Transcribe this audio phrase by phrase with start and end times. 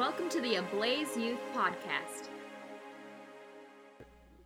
[0.00, 2.30] Welcome to the Ablaze Youth Podcast.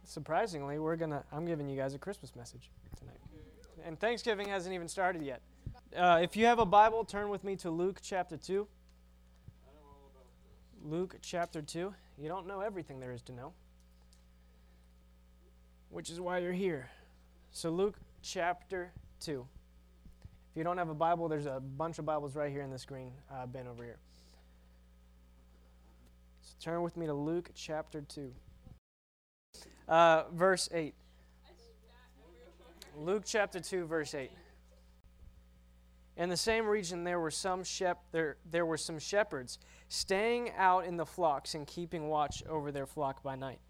[0.03, 1.23] Surprisingly, we're gonna.
[1.31, 3.21] I'm giving you guys a Christmas message tonight,
[3.85, 5.43] and Thanksgiving hasn't even started yet.
[5.97, 8.67] Uh, if you have a Bible, turn with me to Luke chapter two.
[10.83, 11.95] Luke chapter two.
[12.19, 13.53] You don't know everything there is to know,
[15.89, 16.91] which is why you're here.
[17.53, 18.91] So Luke chapter
[19.21, 19.47] two.
[20.51, 22.85] If you don't have a Bible, there's a bunch of Bibles right here in this
[22.85, 23.99] green uh, bin over here.
[26.65, 28.33] Turn with me to Luke chapter 2.
[29.87, 30.95] Uh, verse 8.
[32.97, 34.31] Luke chapter 2, verse 8.
[36.17, 39.59] In the same region there were some shep- there, there were some shepherds
[39.91, 43.61] staying out in the flocks and keeping watch over their flock by night.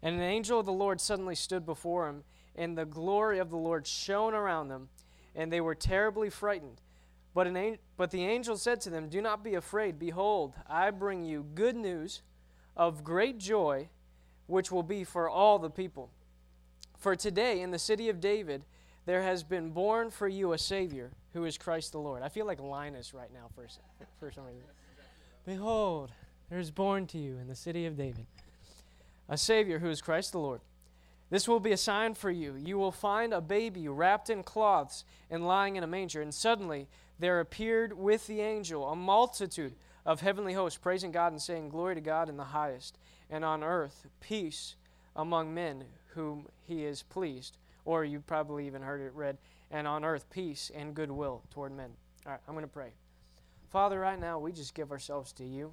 [0.00, 2.24] And an angel of the Lord suddenly stood before him,
[2.56, 4.88] and the glory of the Lord shone around them,
[5.34, 6.80] and they were terribly frightened.
[7.34, 9.98] But, an- but the angel said to them, Do not be afraid.
[9.98, 12.22] Behold, I bring you good news
[12.80, 13.90] of great joy,
[14.46, 16.08] which will be for all the people.
[16.96, 18.64] For today, in the city of David,
[19.04, 22.22] there has been born for you a Savior, who is Christ the Lord.
[22.22, 23.66] I feel like Linus right now for,
[24.18, 24.62] for some reason.
[25.44, 26.10] Behold,
[26.48, 28.24] there is born to you in the city of David
[29.28, 30.62] a Savior, who is Christ the Lord.
[31.28, 32.56] This will be a sign for you.
[32.56, 36.22] You will find a baby wrapped in cloths and lying in a manger.
[36.22, 39.74] And suddenly there appeared with the angel a multitude
[40.10, 42.98] of heavenly hosts, praising God and saying, Glory to God in the highest,
[43.30, 44.74] and on earth peace
[45.14, 47.58] among men whom he is pleased.
[47.84, 49.38] Or you probably even heard it read,
[49.70, 51.90] and on earth peace and goodwill toward men.
[52.26, 52.90] All right, I'm going to pray.
[53.70, 55.70] Father, right now we just give ourselves to you.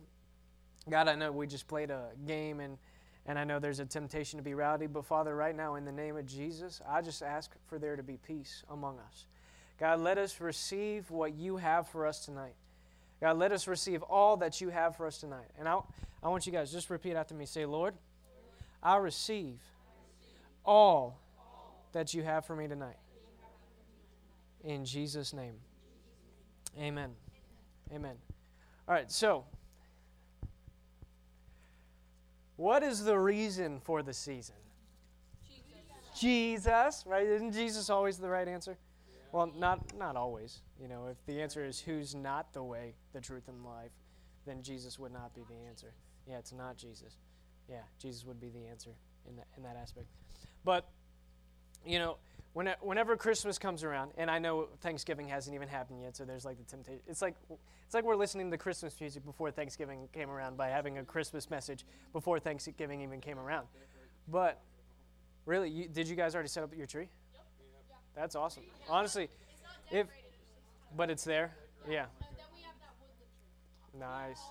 [0.87, 2.77] God, I know we just played a game and
[3.25, 5.91] and I know there's a temptation to be rowdy, but Father, right now, in the
[5.91, 9.25] name of Jesus, I just ask for there to be peace among us.
[9.77, 12.53] God, let us receive what you have for us tonight.
[13.19, 15.47] God, let us receive all that you have for us tonight.
[15.57, 15.79] And I,
[16.21, 17.45] I want you guys just repeat after me.
[17.45, 17.95] Say, Lord,
[18.81, 19.59] I receive
[20.63, 21.19] all
[21.93, 22.97] that you have for me tonight.
[24.63, 25.55] In Jesus' name.
[26.79, 27.11] Amen.
[27.93, 28.15] Amen.
[28.87, 29.45] All right, so
[32.55, 34.55] what is the reason for the season?
[36.19, 36.19] Jesus.
[36.19, 37.25] Jesus, right?
[37.25, 38.77] Isn't Jesus always the right answer?
[39.37, 40.61] Well, not not always.
[40.81, 43.91] You know, if the answer is who's not the way, the truth, and life,
[44.47, 45.93] then Jesus would not be the answer.
[46.27, 47.17] Yeah, it's not Jesus.
[47.69, 48.89] Yeah, Jesus would be the answer
[49.29, 50.07] in that in that aspect.
[50.65, 50.89] But
[51.85, 52.17] you know,
[52.53, 56.43] when, whenever Christmas comes around, and I know Thanksgiving hasn't even happened yet, so there's
[56.43, 57.03] like the temptation.
[57.05, 57.35] It's like
[57.85, 61.51] it's like we're listening to Christmas music before Thanksgiving came around by having a Christmas
[61.51, 63.67] message before Thanksgiving even came around.
[64.27, 64.59] But
[65.45, 67.09] really, you, did you guys already set up your tree?
[68.17, 68.63] That's awesome.
[68.89, 69.29] Honestly,
[69.91, 70.07] if
[70.95, 71.53] but it's there,
[71.87, 72.05] yeah.
[73.97, 74.41] Nice.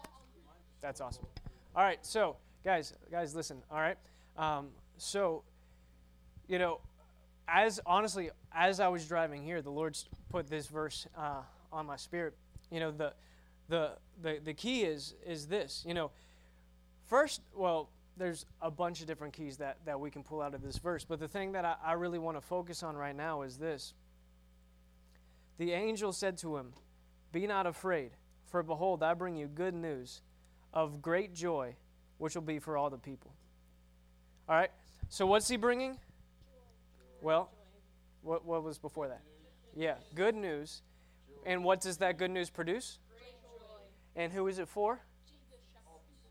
[0.80, 1.26] That's awesome.
[1.74, 3.62] All right, so guys, guys, listen.
[3.70, 3.98] All right,
[4.38, 4.68] um,
[4.98, 5.42] so
[6.46, 6.80] you know
[7.48, 9.98] as honestly as I was driving here, the Lord
[10.30, 12.34] put this verse uh, on my spirit.
[12.70, 13.14] You know, the,
[13.68, 15.84] the the the key is is this.
[15.86, 16.10] You know,
[17.06, 20.62] first, well, there's a bunch of different keys that that we can pull out of
[20.62, 23.42] this verse, but the thing that I, I really want to focus on right now
[23.42, 23.94] is this.
[25.58, 26.72] The angel said to him,
[27.32, 28.12] "Be not afraid,
[28.46, 30.22] for behold, I bring you good news
[30.72, 31.76] of great joy,
[32.18, 33.32] which will be for all the people."
[34.48, 34.70] All right.
[35.08, 35.98] So what's he bringing?
[37.22, 37.50] Well,
[38.22, 39.22] what, what was before that?
[39.74, 40.82] Yeah, good news.
[41.44, 42.98] And what does that good news produce?
[44.14, 45.00] And who is it for?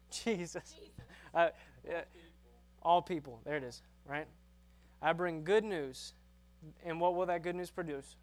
[0.09, 0.75] Jesus.
[1.34, 1.50] Uh,
[1.88, 2.01] yeah,
[2.81, 3.41] all people.
[3.46, 4.28] There it is, right?
[5.01, 6.13] I bring good news.
[6.84, 8.16] And what will that good news produce?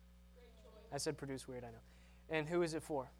[0.92, 2.36] I said produce weird, I know.
[2.36, 3.10] And who is it for?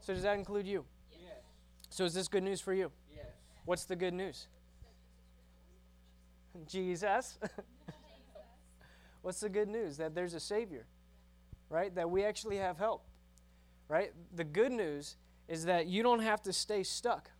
[0.00, 0.84] So does that include you?
[1.12, 1.42] Yes.
[1.90, 2.90] So is this good news for you?
[3.14, 3.26] Yes.
[3.64, 4.46] What's the good news?
[6.66, 7.38] Jesus.
[9.22, 9.98] What's the good news?
[9.98, 10.86] That there's a Savior,
[11.68, 11.94] right?
[11.94, 13.04] That we actually have help,
[13.88, 14.12] right?
[14.34, 15.16] The good news
[15.48, 17.30] is that you don't have to stay stuck.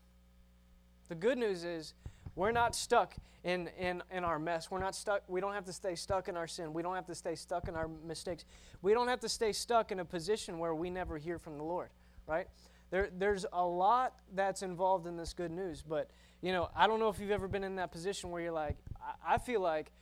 [1.08, 1.94] The good news is
[2.40, 3.14] we're not stuck
[3.44, 4.70] in, in, in our mess.
[4.70, 5.22] We're not stuck.
[5.28, 6.72] We don't have to stay stuck in our sin.
[6.72, 8.46] We don't have to stay stuck in our mistakes.
[8.80, 11.62] We don't have to stay stuck in a position where we never hear from the
[11.62, 11.90] Lord,
[12.26, 12.48] right?
[12.90, 16.08] There, there's a lot that's involved in this good news, but
[16.40, 18.78] you know, I don't know if you've ever been in that position where you're like,
[19.02, 19.92] I, I feel like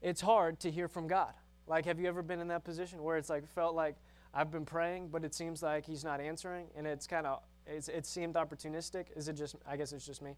[0.00, 1.34] it's hard to hear from God.
[1.66, 3.96] Like, have you ever been in that position where it's like felt like
[4.32, 8.06] I've been praying, but it seems like He's not answering, and it's kind of it
[8.06, 9.06] seemed opportunistic?
[9.14, 9.56] Is it just?
[9.68, 10.36] I guess it's just me,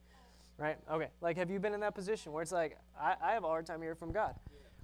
[0.58, 0.76] right?
[0.90, 1.08] Okay.
[1.20, 3.66] Like, have you been in that position where it's like I, I have a hard
[3.66, 4.34] time hearing from God,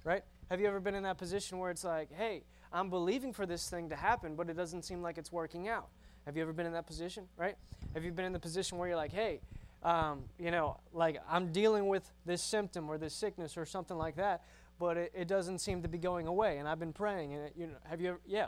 [0.03, 0.23] right?
[0.49, 3.69] Have you ever been in that position where it's like, hey, I'm believing for this
[3.69, 5.87] thing to happen, but it doesn't seem like it's working out?
[6.25, 7.55] Have you ever been in that position, right?
[7.93, 9.41] Have you been in the position where you're like, hey,
[9.83, 14.17] um, you know, like I'm dealing with this symptom or this sickness or something like
[14.17, 14.43] that,
[14.77, 17.53] but it, it doesn't seem to be going away, and I've been praying, and it,
[17.55, 18.47] you know, have you ever, yeah.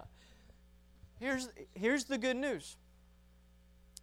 [1.19, 2.75] Here's, here's the good news.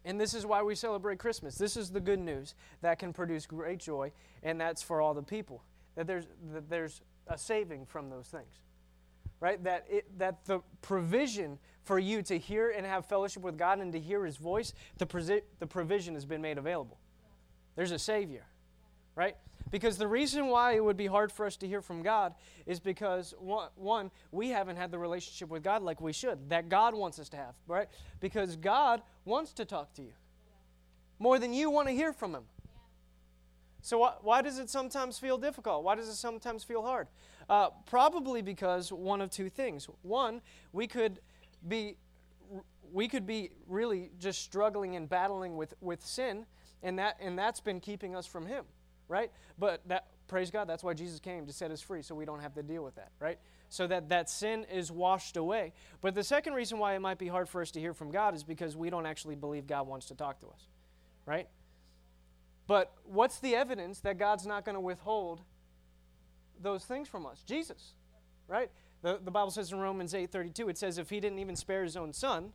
[0.05, 1.57] And this is why we celebrate Christmas.
[1.57, 4.13] This is the good news that can produce great joy,
[4.43, 5.63] and that's for all the people.
[5.95, 8.61] That there's, that there's a saving from those things.
[9.41, 9.63] Right?
[9.65, 13.93] That, it, that the provision for you to hear and have fellowship with God and
[13.93, 16.99] to hear His voice, the, presi- the provision has been made available.
[17.77, 18.45] There's a Savior.
[19.15, 19.37] Right?
[19.71, 22.35] Because the reason why it would be hard for us to hear from God
[22.67, 26.95] is because, one, we haven't had the relationship with God like we should, that God
[26.95, 27.89] wants us to have, right?
[28.19, 30.13] Because God wants to talk to you
[31.19, 32.45] more than you want to hear from Him.
[33.83, 35.85] So, why, why does it sometimes feel difficult?
[35.85, 37.07] Why does it sometimes feel hard?
[37.49, 39.89] Uh, probably because one of two things.
[40.03, 41.21] One, we could
[41.67, 41.97] be
[42.93, 46.45] we could be really just struggling and battling with, with sin,
[46.83, 48.65] and that and that's been keeping us from Him
[49.11, 49.31] right?
[49.59, 52.41] But that praise God, that's why Jesus came to set us free so we don't
[52.41, 53.39] have to deal with that, right?
[53.69, 55.73] So that that sin is washed away.
[56.01, 58.35] But the second reason why it might be hard for us to hear from God
[58.35, 60.69] is because we don't actually believe God wants to talk to us,
[61.27, 61.49] right?
[62.69, 65.41] But what's the evidence that God's not going to withhold
[66.63, 67.43] those things from us?
[67.43, 67.95] Jesus,
[68.47, 68.71] right?
[69.03, 71.97] The, the Bible says in Romans 8:32, it says, if he didn't even spare his
[71.97, 72.53] own son,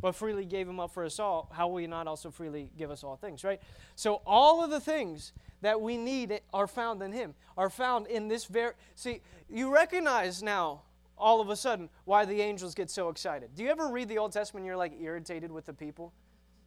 [0.00, 2.90] but freely gave him up for us all, how will he not also freely give
[2.90, 3.60] us all things, right?
[3.96, 5.32] So all of the things
[5.64, 8.74] that we need are found in him, are found in this very.
[8.94, 10.82] See, you recognize now,
[11.16, 13.54] all of a sudden, why the angels get so excited.
[13.54, 16.12] Do you ever read the Old Testament and you're like irritated with the people,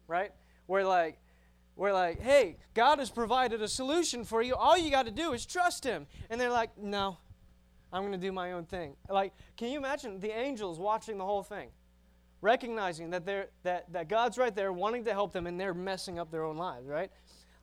[0.08, 0.32] right?
[0.66, 1.18] Where like,
[1.76, 4.56] we're like, hey, God has provided a solution for you.
[4.56, 6.08] All you got to do is trust Him.
[6.28, 7.18] And they're like, no,
[7.92, 8.96] I'm going to do my own thing.
[9.08, 11.68] Like, can you imagine the angels watching the whole thing?
[12.40, 16.18] recognizing that, they're, that, that God's right there wanting to help them and they're messing
[16.18, 17.10] up their own lives, right?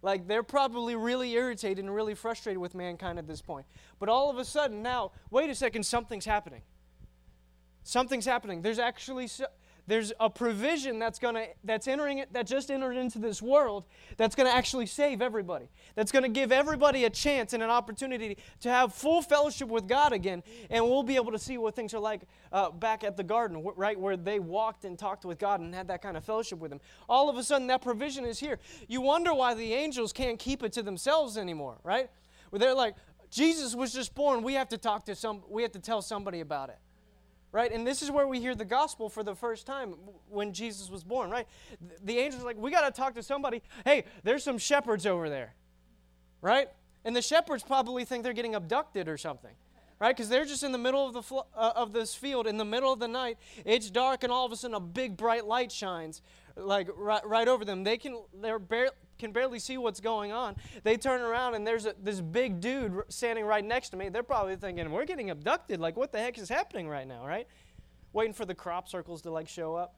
[0.02, 3.66] Like they're probably really irritated and really frustrated with mankind at this point.
[4.00, 6.62] But all of a sudden now, wait a second, something's happening.
[7.84, 8.62] Something's happening.
[8.62, 9.28] There's actually.
[9.28, 9.46] So,
[9.88, 13.86] there's a provision that's going to that's entering it that just entered into this world
[14.18, 17.70] that's going to actually save everybody that's going to give everybody a chance and an
[17.70, 21.76] opportunity to have full fellowship with god again and we'll be able to see what
[21.76, 22.22] things are like
[22.52, 25.88] uh, back at the garden right where they walked and talked with god and had
[25.88, 26.80] that kind of fellowship with him.
[27.08, 28.60] All of a sudden that provision is here.
[28.88, 32.10] You wonder why the angels can't keep it to themselves anymore right?
[32.50, 32.96] Where they're like
[33.30, 34.44] jesus was just born.
[34.44, 36.78] We have to talk to some we have to tell somebody about it
[37.56, 37.72] right?
[37.72, 39.96] And this is where we hear the gospel for the first time
[40.30, 41.48] when Jesus was born, right?
[42.04, 43.64] The angels like, we got to talk to somebody.
[43.86, 45.54] Hey, there's some shepherds over there,
[46.42, 46.68] right?
[47.06, 49.54] And the shepherds probably think they're getting abducted or something,
[50.02, 50.14] right?
[50.14, 52.66] Because they're just in the middle of the fl- uh, of this field in the
[52.66, 53.38] middle of the night.
[53.64, 56.22] It's dark, and all of a sudden, a big bright light shines,
[56.58, 57.86] like right, right over them.
[57.86, 60.56] They can they're barely can barely see what's going on.
[60.84, 64.10] They turn around and there's a, this big dude standing right next to me.
[64.10, 65.80] They're probably thinking, we're getting abducted.
[65.80, 67.48] Like, what the heck is happening right now, right?
[68.14, 69.96] Waiting for the crop circles to like show up.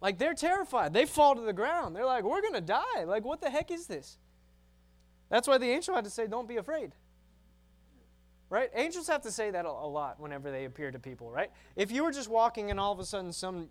[0.00, 0.94] Like, they're terrified.
[0.94, 1.94] They fall to the ground.
[1.94, 3.04] They're like, we're going to die.
[3.04, 4.16] Like, what the heck is this?
[5.28, 6.92] That's why the angel had to say, don't be afraid.
[8.48, 8.70] Right?
[8.74, 11.50] Angels have to say that a, a lot whenever they appear to people, right?
[11.76, 13.68] If you were just walking and all of a sudden some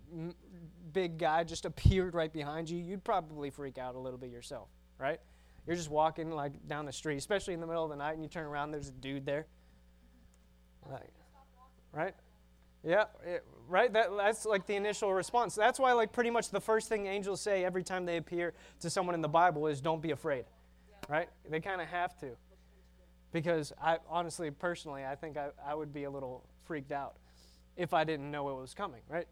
[0.92, 4.68] big guy just appeared right behind you, you'd probably freak out a little bit yourself,
[4.98, 5.20] right?
[5.66, 8.22] You're just walking like down the street, especially in the middle of the night, and
[8.22, 9.46] you turn around, there's a dude there.
[10.90, 11.12] Like,
[11.92, 12.14] right?
[12.82, 13.92] Yeah, it, right.
[13.92, 15.54] That, that's like the initial response.
[15.54, 18.88] That's why, like, pretty much the first thing angels say every time they appear to
[18.88, 20.44] someone in the Bible is, "Don't be afraid."
[21.08, 21.28] Right?
[21.48, 22.30] They kind of have to,
[23.32, 27.16] because I honestly, personally, I think I, I would be a little freaked out
[27.76, 29.02] if I didn't know it was coming.
[29.08, 29.26] Right?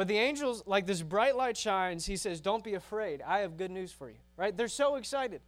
[0.00, 3.20] But the angels, like this bright light shines, he says, Don't be afraid.
[3.20, 4.16] I have good news for you.
[4.34, 4.56] Right?
[4.56, 5.42] They're so excited.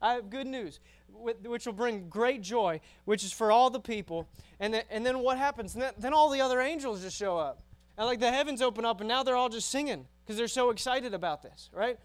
[0.00, 0.80] I have good news,
[1.12, 4.26] which will bring great joy, which is for all the people.
[4.60, 5.74] And then, and then what happens?
[5.74, 7.60] Then, then all the other angels just show up.
[7.98, 10.70] And like the heavens open up, and now they're all just singing because they're so
[10.70, 11.98] excited about this, right?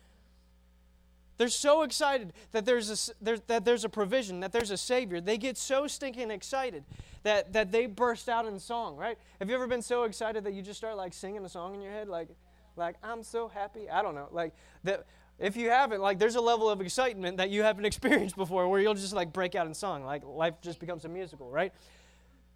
[1.38, 5.22] They're so excited that there's, a, there's, that there's a provision, that there's a Savior.
[5.22, 6.84] They get so stinking excited
[7.24, 9.17] that, that they burst out in song, right?
[9.39, 11.82] Have you ever been so excited that you just start like singing a song in
[11.82, 12.08] your head?
[12.08, 12.29] Like,
[12.75, 13.89] like I'm so happy.
[13.89, 14.29] I don't know.
[14.32, 14.53] Like,
[14.84, 15.06] that,
[15.38, 18.82] if you haven't, like, there's a level of excitement that you haven't experienced before where
[18.82, 20.03] you'll just like break out in song.
[20.03, 21.72] Like, life just becomes a musical, right?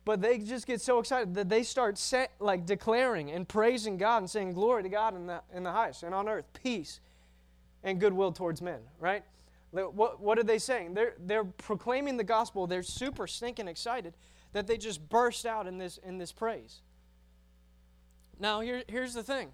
[0.05, 4.17] But they just get so excited that they start set, like declaring and praising God
[4.17, 6.99] and saying, Glory to God in the, in the highest and on earth, peace
[7.83, 9.23] and goodwill towards men, right?
[9.71, 10.93] What, what are they saying?
[10.93, 12.67] They're, they're proclaiming the gospel.
[12.67, 14.15] They're super stinking excited
[14.53, 16.81] that they just burst out in this, in this praise.
[18.39, 19.51] Now, here, here's the thing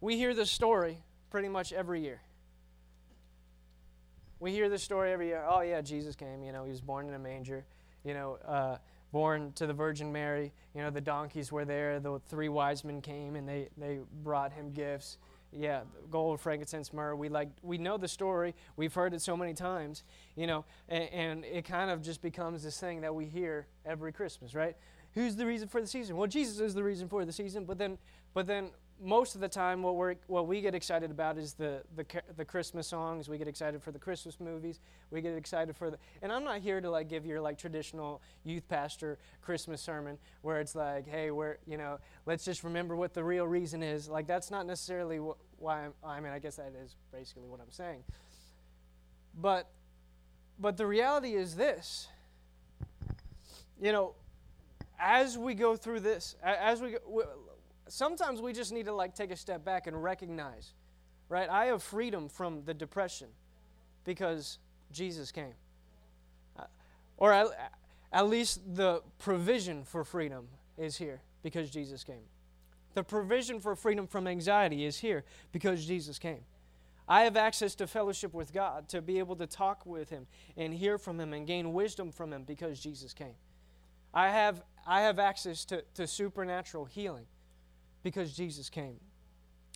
[0.00, 0.98] we hear this story
[1.30, 2.20] pretty much every year.
[4.38, 5.44] We hear this story every year.
[5.48, 6.42] Oh, yeah, Jesus came.
[6.42, 7.64] You know, he was born in a manger.
[8.04, 8.76] You know, uh,
[9.12, 10.52] born to the Virgin Mary.
[10.74, 12.00] You know, the donkeys were there.
[12.00, 15.18] The three wise men came and they, they brought him gifts.
[15.58, 17.16] Yeah, gold, frankincense, myrrh.
[17.16, 18.54] We like we know the story.
[18.76, 22.62] We've heard it so many times, you know, and, and it kind of just becomes
[22.62, 24.76] this thing that we hear every Christmas, right?
[25.12, 26.16] Who's the reason for the season?
[26.16, 27.96] Well, Jesus is the reason for the season, but then
[28.34, 28.70] but then
[29.02, 32.44] most of the time, what we what we get excited about is the, the the
[32.44, 33.28] Christmas songs.
[33.28, 34.80] We get excited for the Christmas movies.
[35.10, 35.98] We get excited for the.
[36.22, 40.60] And I'm not here to like give your like traditional youth pastor Christmas sermon where
[40.60, 44.08] it's like, hey, we're you know, let's just remember what the real reason is.
[44.08, 45.84] Like that's not necessarily wh- why.
[45.84, 48.02] I'm, I mean, I guess that is basically what I'm saying.
[49.38, 49.68] But,
[50.58, 52.08] but the reality is this.
[53.80, 54.14] You know,
[54.98, 56.98] as we go through this, as we go,
[57.88, 60.72] sometimes we just need to like take a step back and recognize,
[61.28, 61.48] right?
[61.48, 63.28] I have freedom from the depression
[64.04, 64.58] because
[64.92, 65.54] Jesus came.
[66.58, 66.64] Uh,
[67.16, 67.72] or at,
[68.12, 72.24] at least the provision for freedom is here because Jesus came.
[72.94, 76.40] The provision for freedom from anxiety is here because Jesus came.
[77.08, 80.26] I have access to fellowship with God, to be able to talk with Him
[80.56, 83.34] and hear from Him and gain wisdom from Him because Jesus came.
[84.12, 87.26] I have, I have access to, to supernatural healing
[88.06, 89.00] because Jesus came.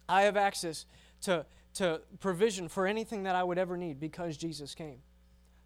[0.08, 0.86] I have access
[1.22, 1.44] to,
[1.74, 5.00] to provision for anything that I would ever need because Jesus came.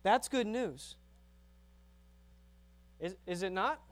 [0.02, 0.96] That's good news.
[3.00, 3.82] Is, is it not?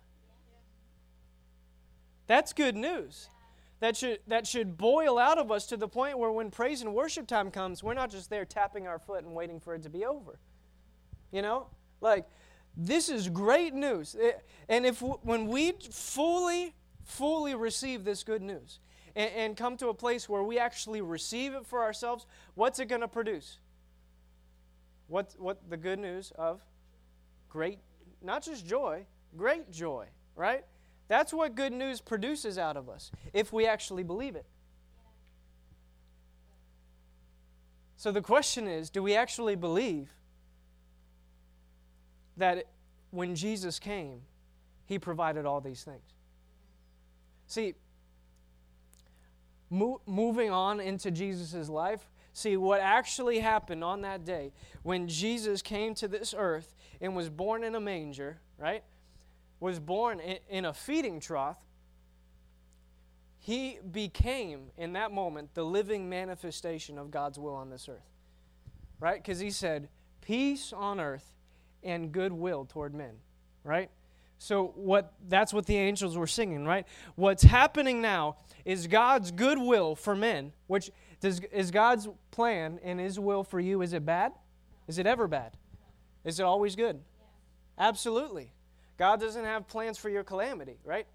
[2.27, 3.29] That's good news.
[3.81, 6.95] That should, that should boil out of us to the point where when praise and
[6.95, 9.91] worship time comes, we're not just there tapping our foot and waiting for it to
[9.91, 10.39] be over.
[11.31, 11.67] You know?
[12.01, 12.25] Like,
[12.75, 14.17] this is great news.
[14.71, 18.81] And if when we fully fully receive this good news
[19.15, 22.89] and, and come to a place where we actually receive it for ourselves, what's it
[22.89, 23.59] going to produce?
[25.09, 26.61] What, what the good news of
[27.49, 27.79] great,
[28.23, 29.05] not just joy,
[29.37, 30.65] great joy, right?
[31.09, 34.47] That's what good news produces out of us if we actually believe it.
[37.97, 40.11] So the question is do we actually believe
[42.37, 42.67] that
[43.11, 44.23] when Jesus came,
[44.87, 46.15] he provided all these things?
[47.53, 47.75] See,
[49.69, 55.61] mo- moving on into Jesus' life, see what actually happened on that day when Jesus
[55.61, 58.83] came to this earth and was born in a manger, right?
[59.61, 61.59] Was born in, in a feeding trough.
[63.39, 68.09] He became, in that moment, the living manifestation of God's will on this earth.
[68.99, 69.23] Right?
[69.23, 69.91] Because he said,
[70.23, 71.35] Peace on earth
[71.83, 73.17] and goodwill toward men.
[73.63, 73.91] Right?
[74.43, 76.85] So what that's what the angels were singing, right?
[77.15, 83.21] What's happening now is God's goodwill for men, which does, is God's plan and his
[83.21, 84.33] will for you is it bad?
[84.89, 85.57] Is it ever bad?
[86.25, 86.99] Is it always good?
[87.79, 88.53] Absolutely.
[88.99, 91.07] God doesn't have plans for your calamity, right?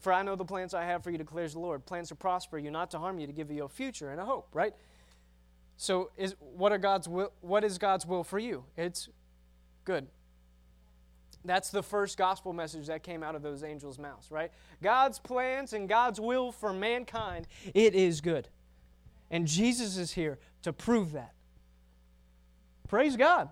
[0.00, 1.84] For I know the plans I have for you, declares the Lord.
[1.84, 4.24] Plans to prosper you, not to harm you, to give you a future and a
[4.24, 4.72] hope, right?
[5.76, 8.64] So is what are God's will what is God's will for you?
[8.78, 9.10] It's
[9.84, 10.06] good.
[11.46, 14.50] That's the first gospel message that came out of those angels' mouths, right?
[14.82, 18.48] God's plans and God's will for mankind, it is good.
[19.30, 21.32] And Jesus is here to prove that.
[22.88, 23.48] Praise God.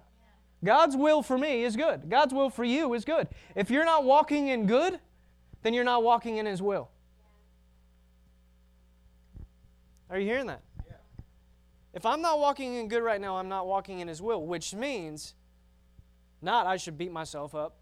[0.63, 2.09] God's will for me is good.
[2.09, 3.29] God's will for you is good.
[3.55, 4.99] If you're not walking in good,
[5.63, 6.91] then you're not walking in His will.
[10.11, 10.63] Are you hearing that?
[10.87, 10.95] Yeah.
[11.93, 14.75] If I'm not walking in good right now, I'm not walking in His will, which
[14.75, 15.35] means
[16.41, 17.77] not I should beat myself up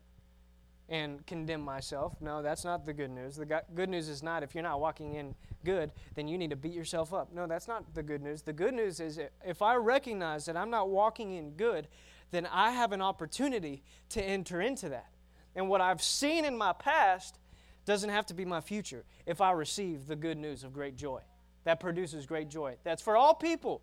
[0.88, 2.14] and condemn myself.
[2.20, 3.36] No, that's not the good news.
[3.36, 5.34] The good news is not if you're not walking in
[5.64, 7.32] good, then you need to beat yourself up.
[7.32, 8.42] No, that's not the good news.
[8.42, 11.88] The good news is if I recognize that I'm not walking in good,
[12.30, 15.10] then I have an opportunity to enter into that.
[15.54, 17.38] And what I've seen in my past
[17.84, 21.20] doesn't have to be my future if I receive the good news of great joy.
[21.64, 22.76] That produces great joy.
[22.84, 23.82] That's for all people.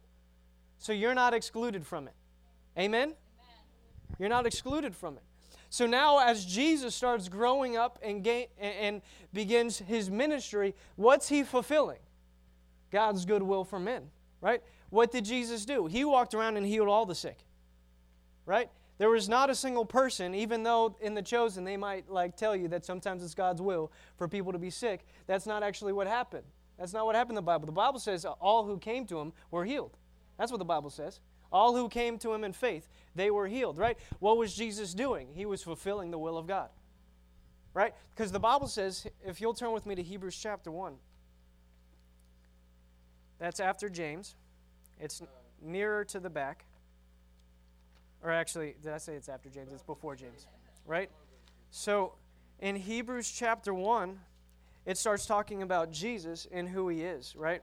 [0.79, 2.13] So you're not excluded from it.
[2.77, 3.09] Amen?
[3.09, 3.15] Amen.
[4.17, 5.23] You're not excluded from it.
[5.69, 9.01] So now, as Jesus starts growing up and, gain, and
[9.33, 11.99] begins his ministry, what's he fulfilling?
[12.91, 14.09] God's goodwill for men,
[14.41, 14.63] right?
[14.89, 15.85] What did Jesus do?
[15.85, 17.38] He walked around and healed all the sick,
[18.47, 18.69] right?
[18.97, 22.55] There was not a single person, even though in the chosen they might like tell
[22.55, 25.05] you that sometimes it's God's will for people to be sick.
[25.27, 26.45] That's not actually what happened.
[26.79, 27.67] That's not what happened in the Bible.
[27.67, 29.95] The Bible says all who came to him were healed.
[30.38, 31.19] That's what the Bible says.
[31.51, 33.97] All who came to him in faith, they were healed, right?
[34.19, 35.29] What was Jesus doing?
[35.33, 36.69] He was fulfilling the will of God,
[37.73, 37.93] right?
[38.15, 40.95] Because the Bible says, if you'll turn with me to Hebrews chapter 1.
[43.39, 44.35] That's after James.
[44.99, 45.21] It's
[45.61, 46.65] nearer to the back.
[48.21, 49.71] Or actually, did I say it's after James?
[49.71, 50.45] It's before James,
[50.85, 51.09] right?
[51.71, 52.13] So
[52.59, 54.19] in Hebrews chapter 1,
[54.85, 57.61] it starts talking about Jesus and who he is, right?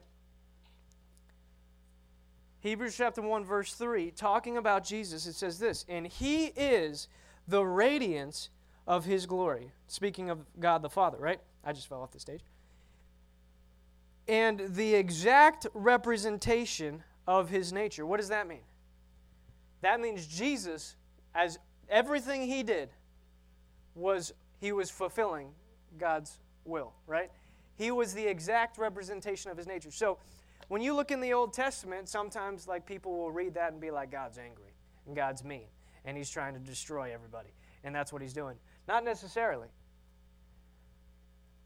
[2.67, 7.07] Hebrews chapter 1, verse 3, talking about Jesus, it says this, and he is
[7.47, 8.51] the radiance
[8.89, 9.71] of his glory.
[9.87, 11.39] Speaking of God the Father, right?
[11.63, 12.41] I just fell off the stage.
[14.27, 18.05] And the exact representation of his nature.
[18.05, 18.65] What does that mean?
[19.83, 20.97] That means Jesus,
[21.37, 22.89] as everything he did,
[23.95, 25.51] was he was fulfilling
[25.99, 27.31] God's will, right?
[27.77, 29.93] He was the exact representation of his nature.
[29.93, 30.19] So
[30.69, 33.91] when you look in the Old Testament, sometimes like people will read that and be
[33.91, 34.75] like, God's angry
[35.07, 35.69] and God's mean
[36.07, 37.51] and he's trying to destroy everybody.
[37.85, 38.57] And that's what he's doing.
[38.89, 39.69] Not necessarily.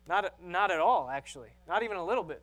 [0.09, 1.51] Not, not at all, actually.
[1.69, 2.43] Not even a little bit.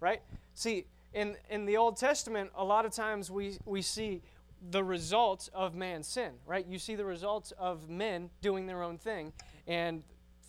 [0.00, 0.22] Right?
[0.54, 4.22] See, in, in the Old Testament, a lot of times we, we see
[4.70, 6.66] the results of man's sin, right?
[6.66, 9.34] You see the results of men doing their own thing,
[9.66, 10.02] and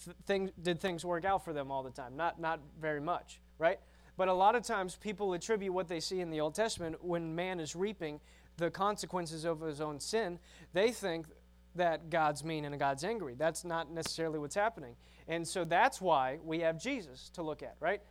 [0.06, 2.16] th- things, did things work out for them all the time?
[2.16, 3.80] Not, not very much, right?
[4.18, 7.36] But a lot of times people attribute what they see in the Old Testament when
[7.36, 8.20] man is reaping
[8.58, 10.40] the consequences of his own sin.
[10.74, 11.28] They think
[11.76, 13.36] that God's mean and God's angry.
[13.38, 14.96] That's not necessarily what's happening.
[15.28, 18.02] And so that's why we have Jesus to look at, right?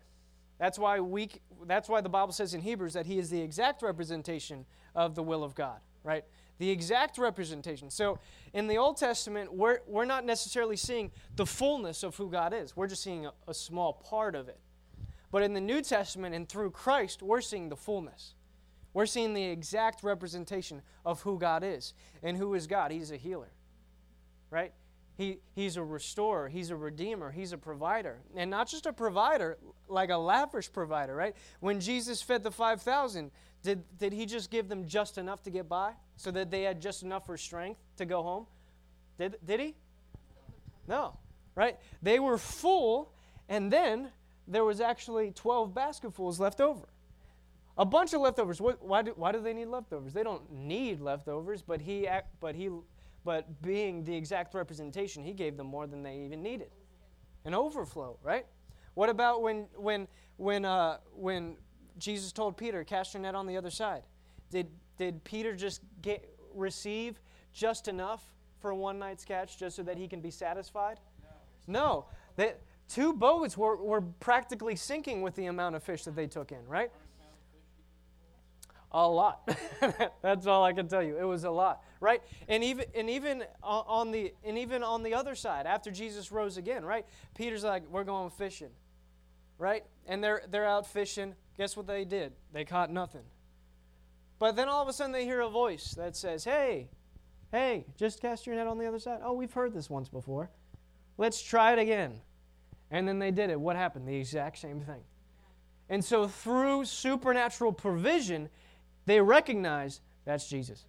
[0.58, 1.30] That's why we
[1.66, 5.22] that's why the Bible says in Hebrews that he is the exact representation of the
[5.22, 6.24] will of God, right?
[6.58, 7.90] The exact representation.
[7.90, 8.18] So
[8.52, 12.76] in the Old Testament, we're, we're not necessarily seeing the fullness of who God is.
[12.76, 14.60] We're just seeing a, a small part of it.
[15.34, 18.34] But in the New Testament and through Christ, we're seeing the fullness.
[18.92, 21.92] We're seeing the exact representation of who God is.
[22.22, 22.92] And who is God?
[22.92, 23.50] He's a healer,
[24.48, 24.72] right?
[25.16, 28.20] He, he's a restorer, he's a redeemer, he's a provider.
[28.36, 31.34] And not just a provider, like a lavish provider, right?
[31.58, 33.32] When Jesus fed the 5,000,
[33.64, 36.80] did, did he just give them just enough to get by so that they had
[36.80, 38.46] just enough for strength to go home?
[39.18, 39.74] Did, did he?
[40.86, 41.18] No,
[41.56, 41.76] right?
[42.02, 43.12] They were full,
[43.48, 44.12] and then
[44.46, 46.86] there was actually 12 basketfuls left over.
[47.76, 48.60] A bunch of leftovers.
[48.60, 50.12] Why do, why do they need leftovers?
[50.12, 52.08] They don't need leftovers, but he,
[52.40, 52.70] but he,
[53.24, 56.70] but being the exact representation, he gave them more than they even needed.
[57.44, 58.46] An overflow, right?
[58.94, 61.56] What about when, when, when, uh, when
[61.98, 64.02] Jesus told Peter, cast your net on the other side?
[64.50, 67.20] Did, did Peter just get, receive
[67.52, 68.22] just enough
[68.60, 71.00] for one night's catch just so that he can be satisfied?
[71.66, 71.80] No.
[71.80, 72.06] no.
[72.36, 72.54] They,
[72.88, 76.66] Two boats were, were practically sinking with the amount of fish that they took in,
[76.66, 76.90] right?
[78.92, 79.48] A lot.
[80.22, 81.18] That's all I can tell you.
[81.18, 82.22] It was a lot, right?
[82.46, 86.58] And even and even on the and even on the other side, after Jesus rose
[86.58, 87.04] again, right?
[87.34, 88.70] Peter's like, "We're going fishing,"
[89.58, 89.82] right?
[90.06, 91.34] And they're they're out fishing.
[91.58, 92.34] Guess what they did?
[92.52, 93.24] They caught nothing.
[94.38, 96.88] But then all of a sudden they hear a voice that says, "Hey,
[97.50, 100.50] hey, just cast your net on the other side." Oh, we've heard this once before.
[101.18, 102.20] Let's try it again.
[102.94, 103.60] And then they did it.
[103.60, 104.06] What happened?
[104.06, 105.00] The exact same thing.
[105.88, 108.48] And so, through supernatural provision,
[109.04, 110.84] they recognize that's Jesus.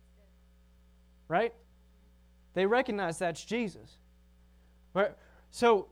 [1.27, 1.51] Right?
[2.53, 3.97] They recognize that's Jesus.
[4.93, 5.13] Right?
[5.49, 5.87] So,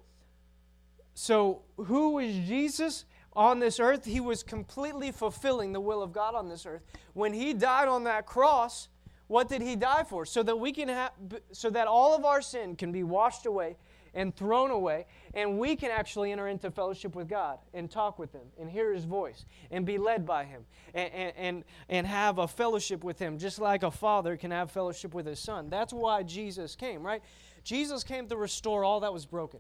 [1.16, 4.06] so who is Jesus on this earth?
[4.06, 6.84] He was completely fulfilling the will of God on this earth.
[7.14, 8.88] When he died on that cross,
[9.26, 10.28] what did he die for?
[10.28, 11.12] So that we can have
[11.54, 13.78] so that all of our sin can be washed away
[14.14, 18.32] and thrown away, and we can actually enter into fellowship with God and talk with
[18.34, 22.48] Him and hear His voice and be led by Him and, and, and have a
[22.48, 25.70] fellowship with Him, just like a father can have fellowship with his son.
[25.70, 27.22] That's why Jesus came, right?
[27.64, 29.60] Jesus came to restore all that was broken.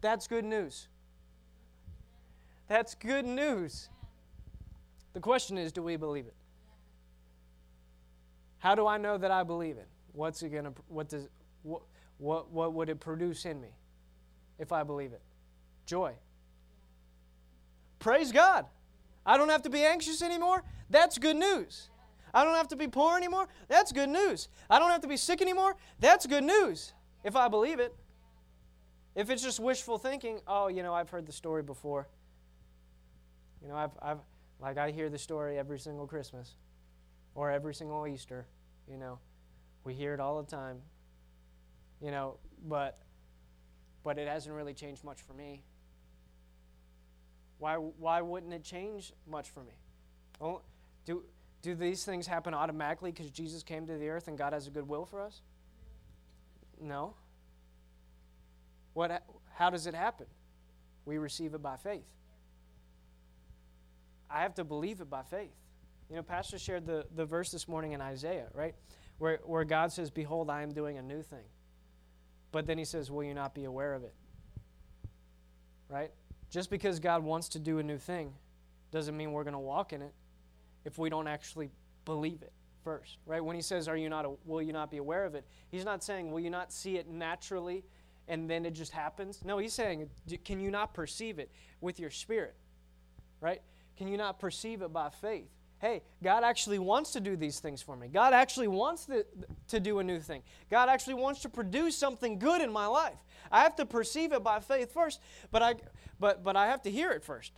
[0.00, 0.88] That's good news.
[2.68, 3.88] That's good news.
[5.14, 6.34] The question is do we believe it?
[8.58, 9.88] How do I know that I believe it?
[10.12, 11.28] What's it to what does
[11.62, 11.82] what,
[12.18, 13.68] what, what would it produce in me
[14.58, 15.22] if I believe it?
[15.84, 16.14] Joy.
[17.98, 18.66] Praise God.
[19.24, 20.62] I don't have to be anxious anymore.
[20.90, 21.90] That's good news.
[22.32, 23.48] I don't have to be poor anymore.
[23.68, 24.48] That's good news.
[24.68, 25.76] I don't have to be sick anymore.
[25.98, 26.92] That's good news
[27.24, 27.94] if I believe it.
[29.14, 32.08] If it's just wishful thinking, oh, you know, I've heard the story before.
[33.62, 34.18] You know, I've, I've
[34.60, 36.56] like I hear the story every single Christmas
[37.34, 38.46] or every single Easter,
[38.88, 39.18] you know.
[39.84, 40.82] We hear it all the time
[42.00, 42.98] you know, but
[44.06, 45.64] but it hasn't really changed much for me.
[47.58, 49.72] Why why wouldn't it change much for me?
[50.40, 50.62] Oh,
[51.04, 51.24] do
[51.60, 54.70] do these things happen automatically because Jesus came to the earth and God has a
[54.70, 55.40] good will for us?
[56.80, 57.14] No.
[58.92, 60.26] What how does it happen?
[61.04, 62.06] We receive it by faith.
[64.30, 65.56] I have to believe it by faith.
[66.08, 68.76] You know, Pastor shared the, the verse this morning in Isaiah, right?
[69.18, 71.46] Where, where God says, Behold, I am doing a new thing.
[72.56, 74.14] But then he says, Will you not be aware of it?
[75.90, 76.10] Right?
[76.48, 78.32] Just because God wants to do a new thing
[78.90, 80.14] doesn't mean we're going to walk in it
[80.86, 81.68] if we don't actually
[82.06, 83.44] believe it first, right?
[83.44, 84.24] When he says, "Are you not?
[84.48, 87.06] will you not be aware of it?" He's not saying, "Will you not see it
[87.06, 87.84] naturally,
[88.26, 90.08] and then it just happens?" No, he's saying,
[90.42, 91.50] "Can you not perceive it
[91.82, 92.54] with your spirit?"
[93.38, 93.60] Right?
[93.98, 95.50] Can you not perceive it by faith?
[95.86, 98.08] Hey, God actually wants to do these things for me.
[98.08, 99.24] God actually wants to,
[99.68, 100.42] to do a new thing.
[100.68, 103.18] God actually wants to produce something good in my life.
[103.52, 105.20] I have to perceive it by faith first,
[105.52, 105.76] but I,
[106.18, 107.52] but, but I have to hear it first.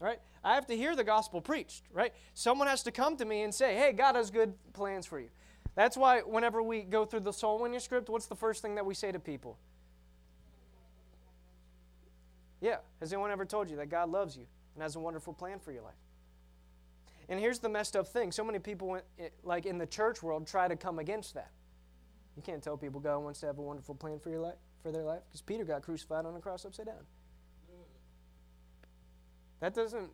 [0.00, 0.18] Right?
[0.42, 2.12] I have to hear the gospel preached, right?
[2.34, 5.28] Someone has to come to me and say, hey, God has good plans for you.
[5.76, 8.84] That's why whenever we go through the soul winning script, what's the first thing that
[8.84, 9.58] we say to people?
[12.60, 12.78] Yeah.
[12.98, 15.70] Has anyone ever told you that God loves you and has a wonderful plan for
[15.70, 15.94] your life?
[17.28, 20.46] And here's the messed up thing so many people, eh, like in the church world,
[20.46, 21.50] try to come against that.
[22.36, 24.90] You can't tell people God wants to have a wonderful plan for your life, for
[24.90, 27.06] their life, because Peter got crucified on a cross upside down.
[29.60, 30.10] That doesn't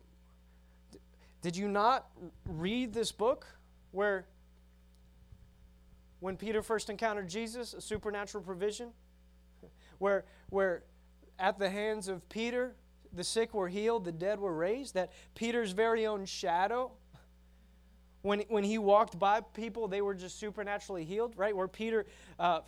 [1.41, 2.07] did you not
[2.45, 3.47] read this book
[3.91, 4.27] where
[6.19, 8.91] when Peter first encountered Jesus, a supernatural provision?
[9.97, 10.83] Where, where
[11.39, 12.75] at the hands of Peter,
[13.11, 16.91] the sick were healed, the dead were raised, that Peter's very own shadow,
[18.21, 21.55] when, when he walked by people, they were just supernaturally healed, right?
[21.55, 22.05] Where Peter
[22.39, 22.61] uh,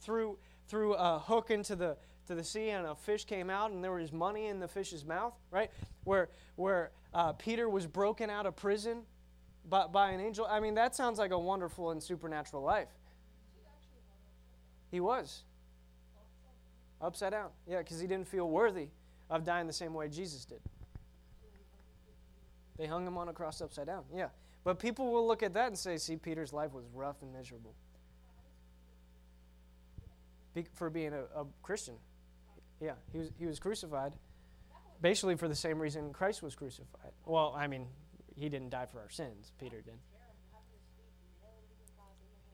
[0.00, 1.96] threw, threw a hook into the,
[2.26, 5.04] to the sea and a fish came out and there was money in the fish's
[5.04, 5.70] mouth, right?
[6.04, 9.02] Where, where uh, Peter was broken out of prison
[9.68, 10.46] by, by an angel.
[10.48, 12.88] I mean, that sounds like a wonderful and supernatural life.
[14.90, 15.42] He was.
[17.00, 17.50] Upside down.
[17.66, 18.88] Yeah, because he didn't feel worthy
[19.28, 20.60] of dying the same way Jesus did.
[22.76, 24.04] They hung him on a cross upside down.
[24.14, 24.28] Yeah.
[24.64, 27.74] But people will look at that and say, see, Peter's life was rough and miserable.
[30.54, 31.94] Be- for being a, a Christian.
[32.80, 34.12] Yeah, he was, he was crucified
[35.00, 37.12] basically for the same reason Christ was crucified.
[37.24, 37.86] Well, I mean,
[38.36, 39.98] he didn't die for our sins, Peter did.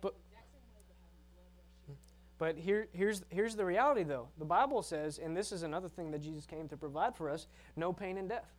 [0.01, 0.15] But,
[2.39, 4.29] but here, here's, here's the reality, though.
[4.39, 7.47] The Bible says, and this is another thing that Jesus came to provide for us
[7.77, 8.53] no pain and death.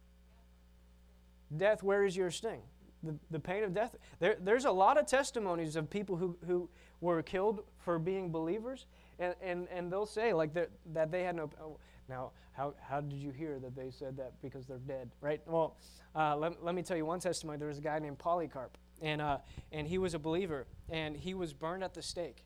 [1.55, 2.61] Death, where is your sting?
[3.07, 3.95] The, the pain of death.
[4.19, 6.69] There, there's a lot of testimonies of people who, who
[7.01, 8.85] were killed for being believers,
[9.17, 11.49] and, and, and they'll say like that they had no.
[11.61, 11.77] Oh,
[12.09, 15.41] now, how, how did you hear that they said that because they're dead, right?
[15.45, 15.77] Well,
[16.15, 17.57] uh, let, let me tell you one testimony.
[17.59, 19.39] There was a guy named Polycarp, and, uh,
[19.71, 22.43] and he was a believer, and he was burned at the stake.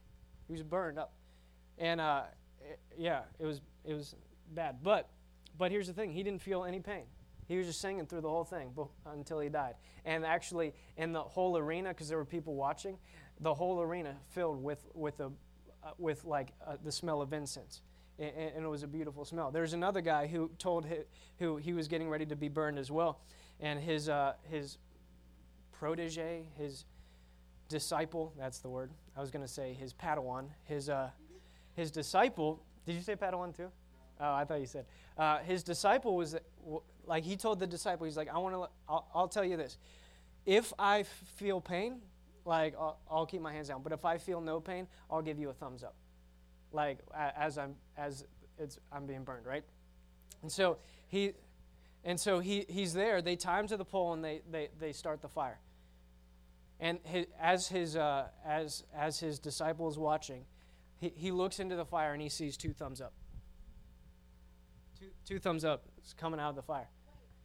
[0.47, 1.13] He was burned up.
[1.77, 2.23] And uh,
[2.59, 4.15] it, yeah, it was, it was
[4.53, 4.77] bad.
[4.83, 5.09] But,
[5.57, 7.05] but here's the thing he didn't feel any pain.
[7.51, 8.73] He was just singing through the whole thing
[9.05, 9.75] until he died.
[10.05, 12.97] And actually, in the whole arena, because there were people watching,
[13.39, 15.31] the whole arena filled with, with, a,
[15.83, 17.81] uh, with like uh, the smell of incense
[18.21, 19.51] and, and, it was a beautiful smell.
[19.51, 21.05] There's another guy who told his,
[21.39, 23.19] who he was getting ready to be burned as well,
[23.59, 24.77] and his uh, his
[25.71, 26.85] protege, his
[27.67, 28.33] disciple.
[28.37, 28.91] That's the word.
[29.17, 30.45] I was going to say his Padawan.
[30.65, 31.09] His uh,
[31.73, 32.63] his disciple.
[32.85, 33.71] Did you say Padawan too?
[34.21, 34.85] Oh, I thought you said.
[35.17, 36.35] Uh, his disciple was
[37.05, 38.05] like he told the disciple.
[38.05, 38.67] He's like, I want to.
[38.87, 39.77] I'll, I'll tell you this.
[40.45, 42.01] If I feel pain,
[42.45, 43.81] like I'll, I'll keep my hands down.
[43.83, 45.95] But if I feel no pain, I'll give you a thumbs up
[46.73, 46.99] like
[47.37, 48.25] as I'm as
[48.57, 49.63] it's I'm being burned, right?
[50.41, 51.33] And so he
[52.03, 53.21] and so he, he's there.
[53.21, 55.59] They tie him to the pole and they, they, they start the fire.
[56.79, 60.45] And his, as his uh, as as his disciple is watching,
[60.99, 63.13] he, he looks into the fire and he sees two thumbs up.
[65.01, 66.87] Two, two thumbs up It's coming out of the fire.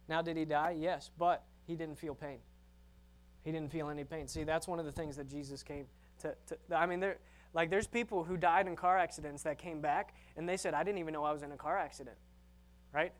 [0.07, 0.75] Now, did he die?
[0.77, 2.37] Yes, but he didn't feel pain.
[3.43, 4.27] He didn't feel any pain.
[4.27, 5.85] See, that's one of the things that Jesus came
[6.19, 6.35] to.
[6.47, 7.17] to I mean, there
[7.53, 10.83] like there's people who died in car accidents that came back and they said, I
[10.83, 12.17] didn't even know I was in a car accident.
[12.93, 13.11] Right?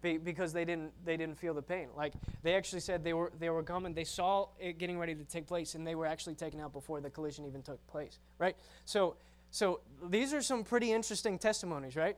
[0.00, 1.88] Be, because they didn't they didn't feel the pain.
[1.96, 5.24] Like they actually said they were they were coming, they saw it getting ready to
[5.24, 8.18] take place, and they were actually taken out before the collision even took place.
[8.38, 8.56] Right?
[8.84, 9.16] So
[9.50, 12.16] so these are some pretty interesting testimonies, right?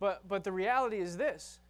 [0.00, 1.60] But but the reality is this.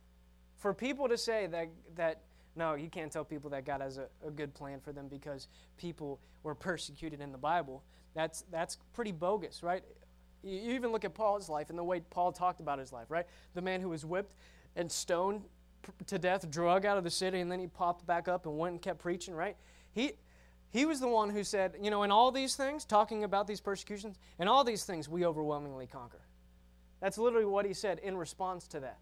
[0.56, 2.22] For people to say that that
[2.56, 5.48] no, you can't tell people that God has a, a good plan for them because
[5.76, 7.82] people were persecuted in the Bible.
[8.14, 9.82] That's, that's pretty bogus, right?
[10.42, 13.26] You even look at Paul's life and the way Paul talked about his life, right?
[13.54, 14.34] The man who was whipped
[14.74, 15.42] and stoned
[16.06, 18.72] to death, drug out of the city, and then he popped back up and went
[18.72, 19.56] and kept preaching, right?
[19.92, 20.12] He,
[20.70, 23.60] he was the one who said, you know, in all these things, talking about these
[23.60, 26.20] persecutions, in all these things, we overwhelmingly conquer.
[27.00, 28.98] That's literally what he said in response to that,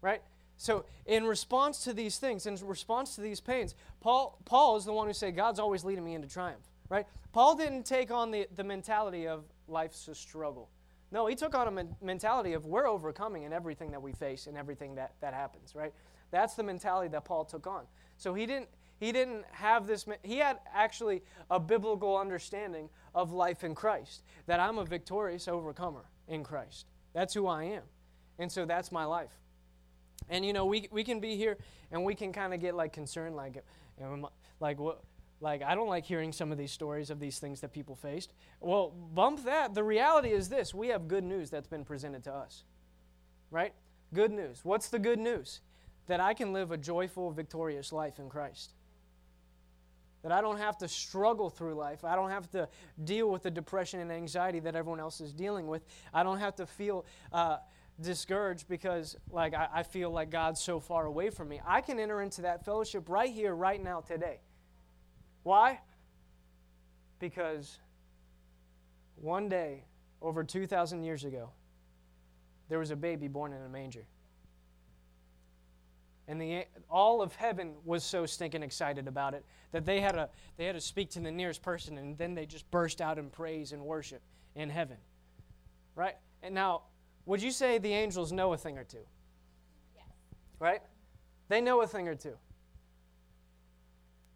[0.00, 0.22] right?
[0.56, 4.92] So, in response to these things, in response to these pains, Paul, Paul is the
[4.92, 7.06] one who said, God's always leading me into triumph, right?
[7.32, 10.70] Paul didn't take on the, the mentality of life's a struggle.
[11.10, 14.46] No, he took on a men- mentality of we're overcoming in everything that we face
[14.46, 15.92] and everything that, that happens, right?
[16.30, 17.84] That's the mentality that Paul took on.
[18.16, 23.64] So he didn't, he didn't have this, he had actually a biblical understanding of life
[23.64, 26.86] in Christ, that I'm a victorious overcomer in Christ.
[27.14, 27.82] That's who I am.
[28.38, 29.30] And so that's my life.
[30.28, 31.56] And you know, we, we can be here
[31.90, 33.64] and we can kind of get like concerned, like,
[34.60, 35.02] like what,
[35.40, 38.32] like I don't like hearing some of these stories of these things that people faced.
[38.60, 39.74] Well, bump that.
[39.74, 42.64] The reality is this: we have good news that's been presented to us,
[43.50, 43.74] right?
[44.12, 44.60] Good news.
[44.62, 45.60] What's the good news?
[46.06, 48.73] That I can live a joyful, victorious life in Christ.
[50.24, 52.02] That I don't have to struggle through life.
[52.02, 52.68] I don't have to
[53.04, 55.84] deal with the depression and anxiety that everyone else is dealing with.
[56.12, 57.06] I don't have to feel.
[57.32, 57.58] Uh,
[58.00, 61.60] discouraged because like I, I, feel like God's so far away from me.
[61.64, 64.40] I can enter into that fellowship right here, right now, today.
[65.44, 65.78] Why?
[67.20, 67.78] Because
[69.14, 69.84] one day,
[70.20, 71.50] over 2,000 years ago,
[72.68, 74.06] there was a baby born in a manger.
[76.26, 80.28] And the, all of heaven was so stinking excited about it that they had, to,
[80.56, 83.28] they had to speak to the nearest person and then they just burst out in
[83.28, 84.22] praise and worship
[84.54, 84.96] in heaven.
[85.94, 86.16] Right?
[86.42, 86.82] And now,
[87.26, 89.04] would you say the angels know a thing or two?
[89.94, 90.04] Yes.
[90.58, 90.80] Right?
[91.48, 92.36] They know a thing or two.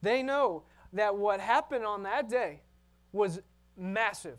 [0.03, 2.61] They know that what happened on that day
[3.13, 3.41] was
[3.77, 4.39] massive.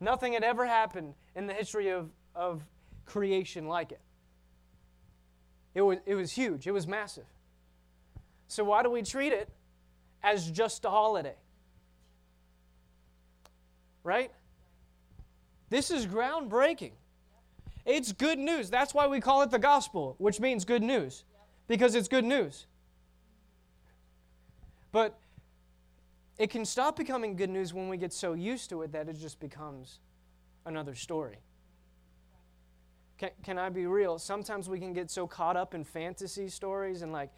[0.00, 2.62] Nothing had ever happened in the history of, of
[3.04, 4.00] creation like it.
[5.78, 7.26] It was, it was huge, it was massive.
[8.48, 9.48] So, why do we treat it
[10.24, 11.36] as just a holiday?
[14.02, 14.32] Right?
[15.70, 16.94] This is groundbreaking.
[17.86, 18.70] It's good news.
[18.70, 21.22] That's why we call it the gospel, which means good news,
[21.68, 22.66] because it's good news.
[24.90, 25.16] But
[26.38, 29.16] it can stop becoming good news when we get so used to it that it
[29.16, 30.00] just becomes
[30.66, 31.36] another story.
[33.18, 34.18] Can, can I be real?
[34.18, 37.30] Sometimes we can get so caught up in fantasy stories and like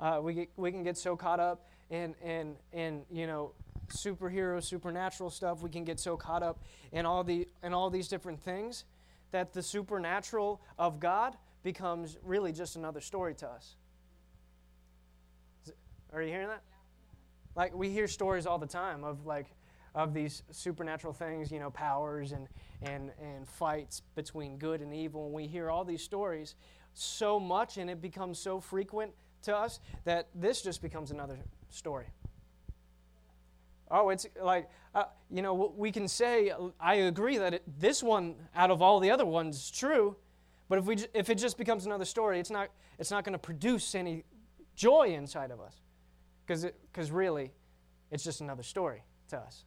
[0.00, 3.52] uh, we, get, we can get so caught up in, in, in, you know,
[3.88, 5.62] superhero, supernatural stuff.
[5.62, 8.84] We can get so caught up in all, the, in all these different things
[9.30, 13.76] that the supernatural of God becomes really just another story to us.
[16.12, 16.62] Are you hearing that?
[17.54, 19.46] Like we hear stories all the time of like
[19.98, 22.46] of these supernatural things, you know, powers and
[22.82, 25.26] and and fights between good and evil.
[25.26, 26.54] And we hear all these stories
[26.94, 32.06] so much and it becomes so frequent to us that this just becomes another story.
[33.90, 38.34] Oh, it's like, uh, you know, we can say, I agree that it, this one
[38.54, 40.14] out of all the other ones is true,
[40.68, 43.38] but if, we, if it just becomes another story, it's not, it's not going to
[43.38, 44.24] produce any
[44.76, 45.74] joy inside of us.
[46.46, 47.52] Because really,
[48.10, 49.64] it's just another story to us.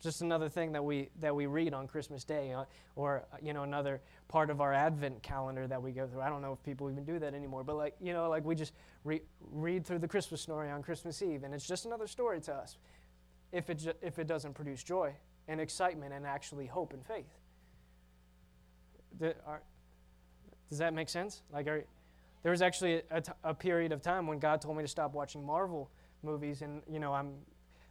[0.00, 2.64] Just another thing that we, that we read on Christmas Day, uh,
[2.96, 6.20] or, you know, another part of our Advent calendar that we go through.
[6.20, 8.54] I don't know if people even do that anymore, but like, you know, like we
[8.54, 12.40] just re- read through the Christmas story on Christmas Eve, and it's just another story
[12.42, 12.76] to us
[13.52, 15.14] if it, ju- if it doesn't produce joy
[15.48, 17.38] and excitement and actually hope and faith.
[19.18, 19.62] The, are,
[20.68, 21.42] does that make sense?
[21.50, 21.84] Like, are,
[22.42, 23.02] there was actually
[23.44, 25.90] a period of time when God told me to stop watching Marvel
[26.22, 27.34] movies, and you know, I'm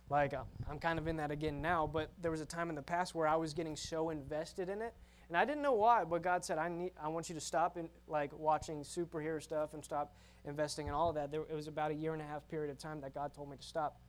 [0.09, 1.87] like, uh, I'm kind of in that again now.
[1.91, 4.81] But there was a time in the past where I was getting so invested in
[4.81, 4.93] it,
[5.27, 6.03] and I didn't know why.
[6.03, 9.73] But God said, I need, I want you to stop in, like watching superhero stuff
[9.73, 10.15] and stop
[10.45, 11.31] investing in all of that.
[11.31, 13.49] There, it was about a year and a half period of time that God told
[13.49, 13.99] me to stop.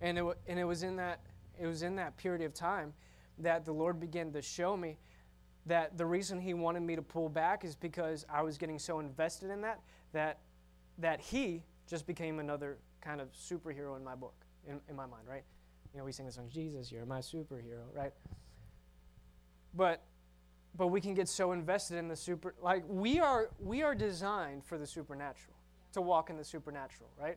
[0.00, 1.20] And it, and it was in that
[1.60, 2.92] it was in that period of time
[3.38, 4.98] that the Lord began to show me
[5.66, 8.98] that the reason He wanted me to pull back is because I was getting so
[8.98, 9.80] invested in that
[10.12, 10.38] that
[10.98, 15.24] that He just became another kind of superhero in my book, in, in my mind,
[15.28, 15.44] right?
[15.92, 18.12] You know, we sing the song, Jesus, you're my superhero, right?
[19.74, 20.02] But
[20.74, 24.64] but we can get so invested in the super like we are we are designed
[24.64, 25.54] for the supernatural,
[25.92, 27.36] to walk in the supernatural, right?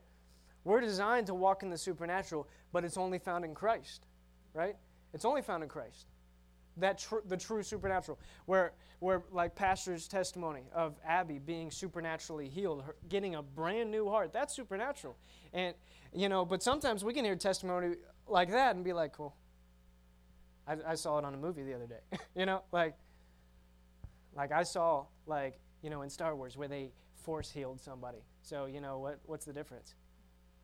[0.63, 4.07] We're designed to walk in the supernatural, but it's only found in Christ,
[4.53, 4.75] right?
[5.13, 6.07] It's only found in Christ.
[6.77, 12.83] That tr- the true supernatural, where where like Pastor's testimony of Abby being supernaturally healed,
[12.83, 15.15] her, getting a brand new heart, that's supernatural.
[15.53, 15.75] And
[16.13, 17.95] you know, but sometimes we can hear testimony
[18.27, 19.35] like that and be like, "Cool."
[20.67, 22.17] I, I saw it on a movie the other day.
[22.35, 22.95] you know, like
[24.35, 28.19] like I saw like you know in Star Wars where they force healed somebody.
[28.41, 29.95] So you know what what's the difference?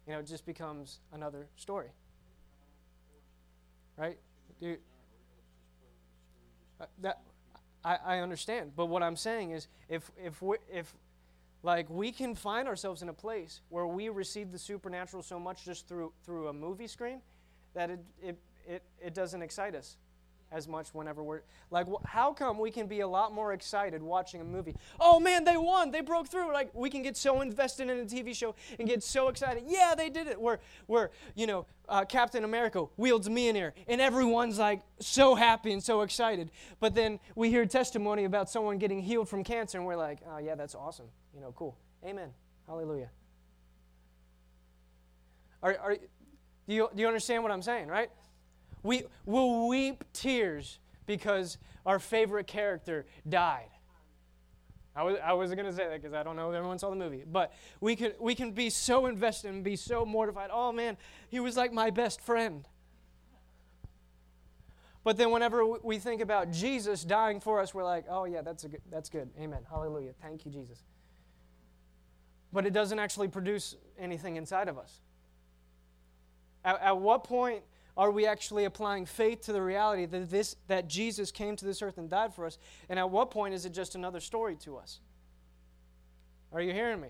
[0.08, 1.90] you know, it just becomes another story.
[3.98, 4.18] Right?
[4.62, 4.76] Uh,
[7.00, 7.22] that
[7.84, 10.94] I, I understand, but what I'm saying is, if if we if
[11.64, 15.66] like we can find ourselves in a place where we receive the supernatural so much
[15.66, 17.22] just through through a movie screen
[17.74, 19.98] that it it it, it doesn't excite us
[20.52, 24.42] as much whenever we're like how come we can be a lot more excited watching
[24.42, 24.76] a movie?
[25.00, 25.92] Oh man they won!
[25.92, 26.52] They broke through!
[26.54, 29.64] Like we can get so invested in a tv show and get so excited.
[29.68, 30.40] Yeah they did it!
[30.40, 36.02] Where you know uh, captain america wields Mjolnir and everyone's like so happy and so
[36.02, 36.52] excited.
[36.80, 40.38] But then we hear testimony about someone getting healed from cancer and we're like oh
[40.38, 41.08] yeah that's awesome.
[41.34, 41.78] You know cool.
[42.06, 42.30] Amen.
[42.68, 43.10] Hallelujah.
[45.64, 45.96] Are, are,
[46.68, 48.10] do, you, do you understand what i'm saying right
[48.84, 53.70] we will weep tears because our favorite character died.
[54.96, 56.90] I, was, I wasn't going to say that because I don't know if everyone saw
[56.90, 57.24] the movie.
[57.26, 60.50] But we can, we can be so invested and be so mortified.
[60.52, 60.98] Oh man,
[61.30, 62.68] he was like my best friend.
[65.04, 68.66] But then whenever we think about Jesus dying for us, we're like, oh yeah, that's,
[68.66, 69.30] a good, that's good.
[69.40, 69.62] Amen.
[69.70, 70.12] Hallelujah.
[70.22, 70.84] Thank you, Jesus.
[72.54, 75.00] But it doesn't actually produce anything inside of us.
[76.64, 77.64] At, at what point
[77.98, 81.82] are we actually applying faith to the reality that this that Jesus came to this
[81.82, 82.58] earth and died for us?
[82.90, 85.00] And at what point is it just another story to us?
[86.54, 87.10] Are you hearing me?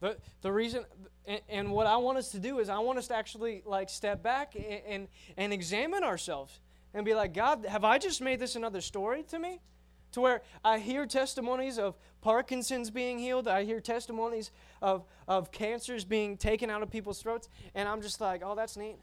[0.00, 0.84] The, the reason
[1.26, 3.88] and, and what I want us to do is I want us to actually like
[3.88, 6.58] step back and, and, and examine ourselves
[6.94, 9.60] and be like, God, have I just made this another story to me?
[10.12, 14.50] to where I hear testimonies of Parkinson's being healed, I hear testimonies
[14.82, 18.76] of, of cancers being taken out of people's throats, and I'm just like, oh, that's
[18.76, 18.96] neat.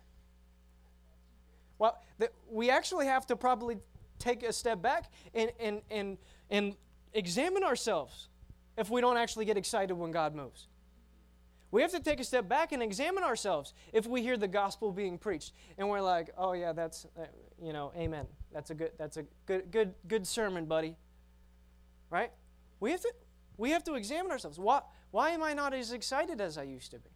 [1.79, 3.77] Well, the, we actually have to probably
[4.19, 6.17] take a step back and, and, and,
[6.51, 6.75] and
[7.13, 8.27] examine ourselves
[8.77, 10.67] if we don't actually get excited when God moves.
[11.71, 14.91] We have to take a step back and examine ourselves if we hear the gospel
[14.91, 17.25] being preached and we're like, "Oh yeah, that's uh,
[17.61, 18.25] you know, amen.
[18.51, 20.95] That's a good that's a good good good sermon, buddy."
[22.09, 22.31] Right?
[22.79, 23.13] We have to
[23.57, 24.57] we have to examine ourselves.
[24.57, 27.09] Why why am I not as excited as I used to be?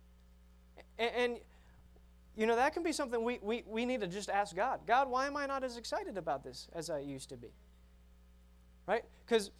[0.98, 1.38] And, and
[2.36, 4.82] you know, that can be something we, we, we need to just ask God.
[4.88, 7.50] God, why am I not as excited about this as I used to be?
[8.88, 9.04] Right?
[9.26, 9.52] Because,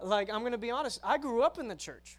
[0.00, 2.18] like, I'm going to be honest, I grew up in the church.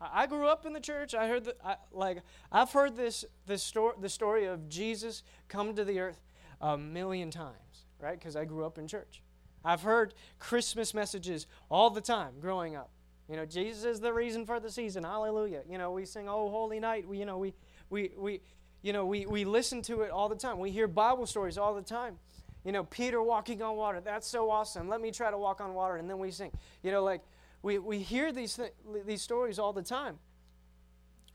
[0.00, 1.14] I grew up in the church.
[1.14, 5.74] I heard that, I, like, I've heard this, this story, the story of Jesus come
[5.74, 6.20] to the earth
[6.60, 8.18] a million times, right?
[8.18, 9.22] Because I grew up in church.
[9.64, 12.90] I've heard Christmas messages all the time growing up.
[13.30, 15.04] You know, Jesus is the reason for the season.
[15.04, 15.62] Hallelujah.
[15.68, 17.54] You know, we sing "Oh Holy Night." We, you know, we,
[17.88, 18.40] we, we,
[18.82, 20.58] you know, we, we listen to it all the time.
[20.58, 22.18] We hear Bible stories all the time.
[22.64, 24.00] You know, Peter walking on water.
[24.00, 24.88] That's so awesome.
[24.88, 26.50] Let me try to walk on water, and then we sing.
[26.82, 27.22] You know, like
[27.62, 28.72] we, we hear these, th-
[29.06, 30.18] these stories all the time.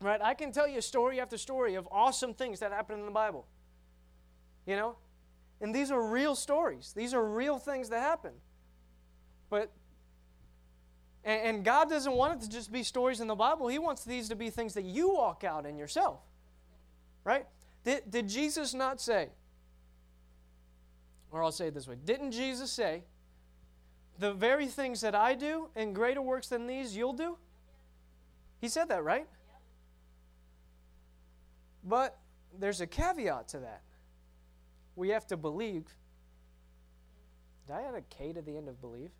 [0.00, 0.20] Right?
[0.20, 3.46] I can tell you story after story of awesome things that happen in the Bible.
[4.66, 4.96] You know?
[5.60, 6.92] And these are real stories.
[6.94, 8.32] These are real things that happen.
[9.48, 9.72] But
[11.26, 13.66] and, God doesn't want it to just be stories in the Bible.
[13.66, 16.20] He wants these to be things that you walk out in yourself.
[17.24, 17.46] Right?
[17.84, 19.30] Did, did Jesus not say,
[21.32, 23.02] or I'll say it this way, didn't Jesus say,
[24.18, 27.36] the very things that I do and greater works than these you'll do?
[28.60, 29.26] He said that, right?
[31.82, 32.18] But
[32.56, 33.82] there's a caveat to that.
[34.94, 35.84] We have to believe.
[37.66, 39.10] Did I add a K to the end of believe?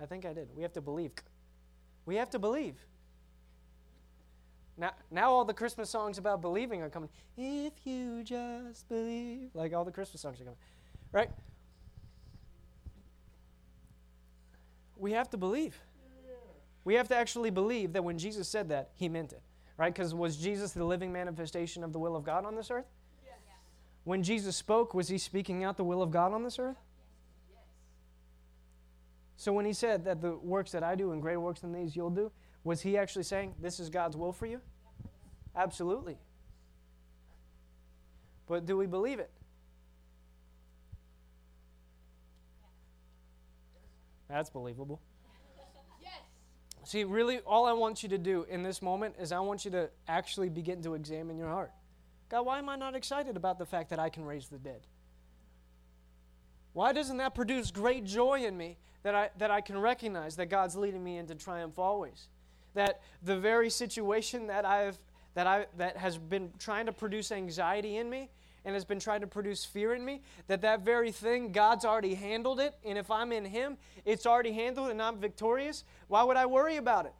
[0.00, 0.48] I think I did.
[0.54, 1.12] We have to believe.
[2.08, 2.74] We have to believe.
[4.78, 7.10] Now, now all the Christmas songs about believing are coming.
[7.36, 9.50] If you just believe.
[9.52, 10.58] Like all the Christmas songs are coming.
[11.12, 11.28] Right?
[14.96, 15.78] we have to believe.
[16.82, 19.42] We have to actually believe that when Jesus said that, he meant it.
[19.76, 19.92] Right?
[19.92, 22.86] Because was Jesus the living manifestation of the will of God on this earth?
[23.22, 23.34] Yes.
[24.04, 26.78] When Jesus spoke, was he speaking out the will of God on this earth?
[29.38, 31.94] So when he said that the works that I do and greater works than these
[31.94, 32.32] you'll do,
[32.64, 34.60] was he actually saying this is God's will for you?
[35.54, 36.18] Absolutely.
[38.48, 39.30] But do we believe it?
[44.28, 45.00] That's believable.
[46.02, 46.10] Yes.
[46.82, 49.70] See, really, all I want you to do in this moment is I want you
[49.70, 51.70] to actually begin to examine your heart.
[52.28, 54.80] God, why am I not excited about the fact that I can raise the dead?
[56.78, 60.46] Why doesn't that produce great joy in me that I, that I can recognize that
[60.46, 62.28] God's leading me into triumph always?
[62.74, 64.96] That the very situation that, I've,
[65.34, 68.30] that, I, that has been trying to produce anxiety in me
[68.64, 72.14] and has been trying to produce fear in me, that that very thing, God's already
[72.14, 72.76] handled it.
[72.84, 75.82] And if I'm in Him, it's already handled and I'm victorious.
[76.06, 77.14] Why would I worry about it?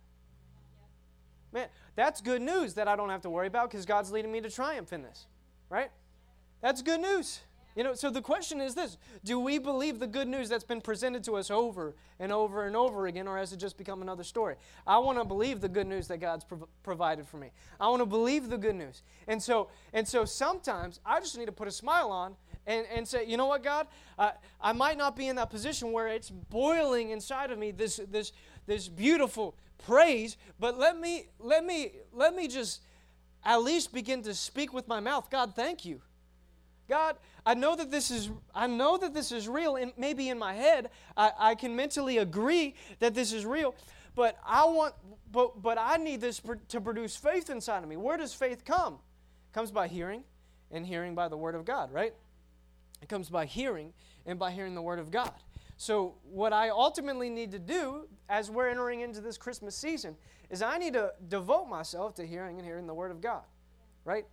[1.53, 4.41] Man, that's good news that I don't have to worry about because God's leading me
[4.41, 5.27] to triumph in this,
[5.69, 5.91] right?
[6.61, 7.41] That's good news.
[7.77, 10.81] You know, so the question is this Do we believe the good news that's been
[10.81, 14.25] presented to us over and over and over again, or has it just become another
[14.25, 14.57] story?
[14.87, 17.51] I want to believe the good news that God's prov- provided for me.
[17.79, 19.03] I want to believe the good news.
[19.27, 22.35] And so, and so sometimes I just need to put a smile on
[22.66, 23.87] and, and say, you know what, God?
[24.19, 28.01] I, I might not be in that position where it's boiling inside of me, this,
[28.11, 28.33] this,
[28.66, 29.55] this beautiful
[29.87, 32.83] praise, but let me, let me, let me just
[33.45, 35.31] at least begin to speak with my mouth.
[35.31, 36.03] God, thank you.
[36.89, 40.39] God, I know that this is I know that this is real, and maybe in
[40.39, 43.74] my head I, I can mentally agree that this is real,
[44.14, 44.95] but I want
[45.30, 47.97] but but I need this to produce faith inside of me.
[47.97, 48.95] Where does faith come?
[48.95, 50.24] It comes by hearing,
[50.70, 52.14] and hearing by the word of God, right?
[53.03, 53.93] It comes by hearing
[54.26, 55.32] and by hearing the word of God.
[55.76, 60.16] So what I ultimately need to do as we're entering into this Christmas season
[60.51, 63.45] is I need to devote myself to hearing and hearing the word of God,
[64.05, 64.26] right?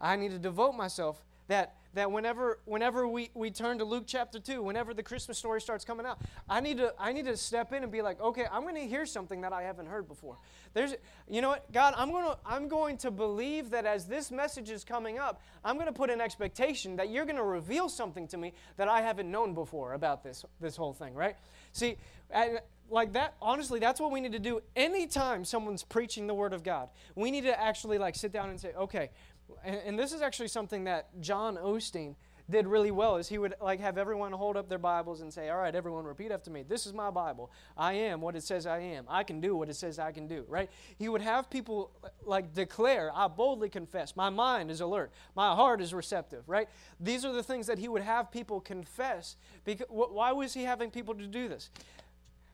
[0.00, 4.38] I need to devote myself that that whenever whenever we, we turn to Luke chapter
[4.38, 7.72] 2, whenever the Christmas story starts coming out, I need to I need to step
[7.72, 10.36] in and be like, okay, I'm gonna hear something that I haven't heard before.
[10.74, 10.94] There's
[11.28, 14.84] you know what, God, I'm gonna I'm going to believe that as this message is
[14.84, 18.88] coming up, I'm gonna put an expectation that you're gonna reveal something to me that
[18.88, 21.36] I haven't known before about this this whole thing, right?
[21.72, 21.96] See,
[22.90, 26.62] like that honestly that's what we need to do anytime someone's preaching the word of
[26.62, 29.10] god we need to actually like sit down and say okay
[29.64, 32.14] and, and this is actually something that John Osteen
[32.48, 35.48] did really well is he would like have everyone hold up their bibles and say
[35.48, 36.62] all right everyone repeat after me.
[36.62, 37.50] This is my bible.
[37.76, 39.04] I am what it says i am.
[39.08, 40.70] I can do what it says i can do right?
[40.96, 41.90] He would have people
[42.24, 44.14] like declare i boldly confess.
[44.14, 45.10] My mind is alert.
[45.34, 46.68] My heart is receptive right?
[47.00, 50.90] These are the things that he would have people confess because why was he having
[50.90, 51.70] people to do this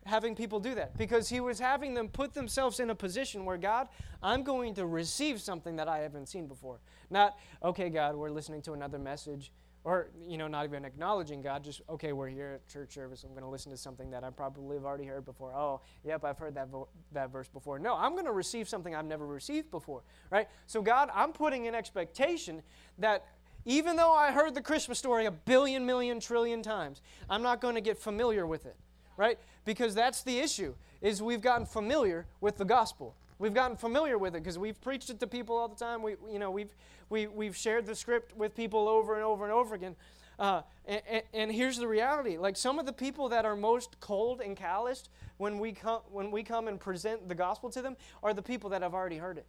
[0.05, 3.57] having people do that because he was having them put themselves in a position where
[3.57, 3.89] God,
[4.23, 6.81] I'm going to receive something that I haven't seen before.
[7.11, 9.53] Not, okay, God, we're listening to another message,
[9.85, 13.25] or, you know, not even acknowledging God, just, okay, we're here at church service.
[13.25, 15.53] I'm going to listen to something that I probably have already heard before.
[15.55, 17.79] Oh, yep, I've heard that, vo- that verse before.
[17.79, 20.49] No, I'm going to receive something I've never received before, right?
[20.67, 22.63] So, God, I'm putting an expectation
[22.99, 23.27] that
[23.65, 27.75] even though I heard the Christmas story a billion, million, trillion times, I'm not going
[27.75, 28.77] to get familiar with it
[29.17, 29.39] right?
[29.65, 33.15] Because that's the issue, is we've gotten familiar with the gospel.
[33.39, 36.03] We've gotten familiar with it because we've preached it to people all the time.
[36.03, 36.75] We, you know, we've,
[37.11, 39.97] we, we've shared the script with people over and over and over again.
[40.39, 44.41] Uh, and, and, here's the reality: like some of the people that are most cold
[44.41, 48.33] and calloused when we come when we come and present the gospel to them are
[48.33, 49.47] the people that have already heard it.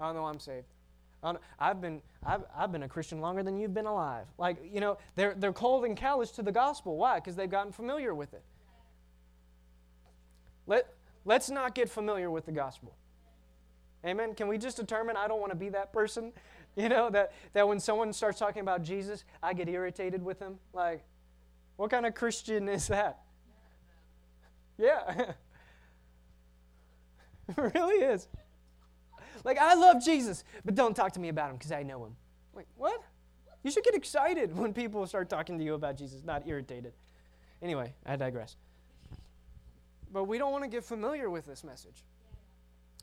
[0.00, 0.66] I know I'm saved.
[1.58, 4.26] I've been I've, I've been a Christian longer than you've been alive.
[4.38, 6.96] Like you know, they're they're cold and callous to the gospel.
[6.96, 7.16] Why?
[7.16, 8.42] Because they've gotten familiar with it.
[10.66, 10.92] Let,
[11.24, 12.94] let's not get familiar with the gospel.
[14.04, 14.34] Amen.
[14.34, 16.32] Can we just determine I don't want to be that person?
[16.78, 20.58] You know, that, that when someone starts talking about Jesus, I get irritated with them?
[20.74, 21.02] Like,
[21.76, 23.20] what kind of Christian is that?
[24.76, 25.32] Yeah.
[27.48, 28.28] it really is.
[29.42, 32.16] Like, I love Jesus, but don't talk to me about him because I know him.
[32.52, 33.02] Like, what?
[33.62, 36.92] You should get excited when people start talking to you about Jesus, not irritated.
[37.62, 38.56] Anyway, I digress.
[40.12, 42.04] But we don't want to get familiar with this message.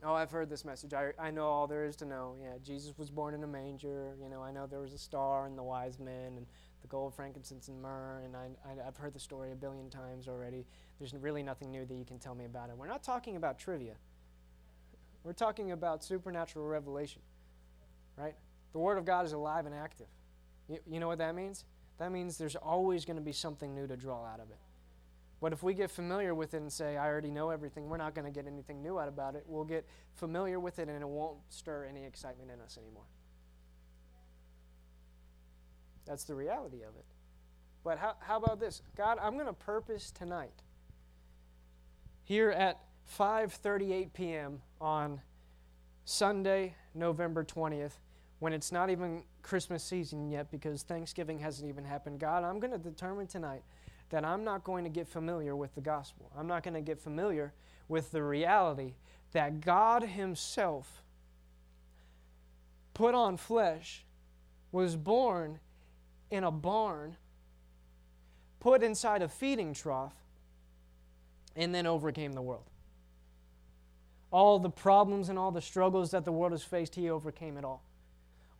[0.05, 0.93] Oh, I've heard this message.
[0.93, 2.35] I, I know all there is to know.
[2.41, 4.15] Yeah, Jesus was born in a manger.
[4.21, 6.45] You know, I know there was a star and the wise men and
[6.81, 8.21] the gold, frankincense, and myrrh.
[8.25, 10.65] And I, I, I've heard the story a billion times already.
[10.99, 12.77] There's really nothing new that you can tell me about it.
[12.77, 13.93] We're not talking about trivia.
[15.23, 17.21] We're talking about supernatural revelation,
[18.17, 18.35] right?
[18.73, 20.07] The Word of God is alive and active.
[20.67, 21.63] You, you know what that means?
[21.97, 24.57] That means there's always going to be something new to draw out of it.
[25.43, 28.15] But if we get familiar with it and say, I already know everything, we're not
[28.15, 29.43] going to get anything new out about it.
[29.45, 33.03] We'll get familiar with it and it won't stir any excitement in us anymore.
[36.05, 37.03] That's the reality of it.
[37.83, 38.81] But how, how about this?
[38.95, 40.63] God, I'm going to purpose tonight
[42.23, 42.79] here at
[43.19, 44.61] 5:38 p.m.
[44.79, 45.19] on
[46.05, 47.99] Sunday, November 20th,
[48.39, 52.21] when it's not even Christmas season yet because Thanksgiving hasn't even happened.
[52.21, 53.63] God, I'm going to determine tonight
[54.13, 56.29] that I'm not going to get familiar with the gospel.
[56.37, 57.51] I'm not going to get familiar
[57.87, 58.93] with the reality
[59.31, 61.01] that God Himself
[62.93, 64.05] put on flesh,
[64.71, 65.59] was born
[66.29, 67.17] in a barn,
[68.59, 70.13] put inside a feeding trough,
[71.55, 72.69] and then overcame the world.
[74.29, 77.65] All the problems and all the struggles that the world has faced, He overcame it
[77.65, 77.81] all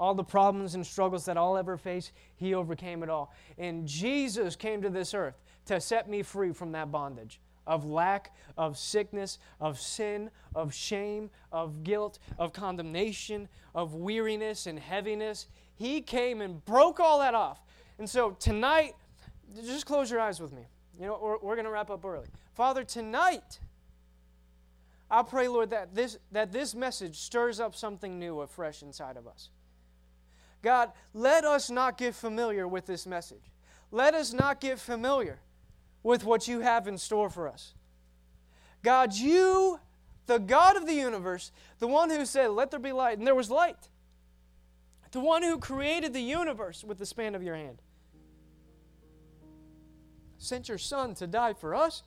[0.04, 3.34] all the problems and struggles that I'll ever face, He overcame it all.
[3.58, 8.36] And Jesus came to this earth to set me free from that bondage of lack,
[8.58, 15.47] of sickness, of sin, of shame, of guilt, of condemnation, of weariness and heaviness.
[15.74, 17.62] He came and broke all that off
[17.97, 18.95] And so tonight,
[19.56, 20.64] just close your eyes with me.
[20.99, 22.28] You know, we're, we're going to wrap up early.
[22.56, 23.60] Father, tonight,
[25.10, 29.28] I pray, Lord, that this, that this message stirs up something new afresh inside of
[29.28, 29.49] us.
[30.64, 33.51] God, let us not get familiar with this message.
[33.91, 35.41] Let us not get familiar
[36.01, 37.74] with what you have in store for us.
[38.82, 39.80] God, you,
[40.26, 43.36] the God of the universe, the one who said, Let there be light, and there
[43.36, 43.89] was light,
[45.11, 47.82] the one who created the universe with the span of your hand,
[50.38, 52.03] sent your Son to die for us.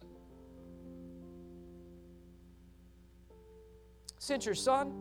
[4.18, 4.92] Sent your Son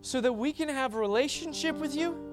[0.00, 2.25] so that we can have a relationship with you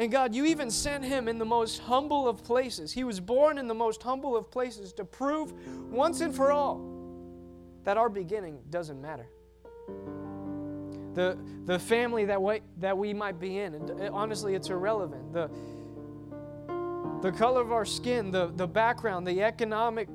[0.00, 2.90] And God, you even sent him in the most humble of places.
[2.90, 5.52] He was born in the most humble of places to prove
[5.90, 6.80] once and for all
[7.84, 9.28] that our beginning doesn't matter.
[11.12, 11.36] The,
[11.66, 15.34] the family that we, that we might be in, it, uh, honestly, it's irrelevant.
[15.34, 15.50] The,
[17.20, 20.08] the color of our skin, the, the background, the economic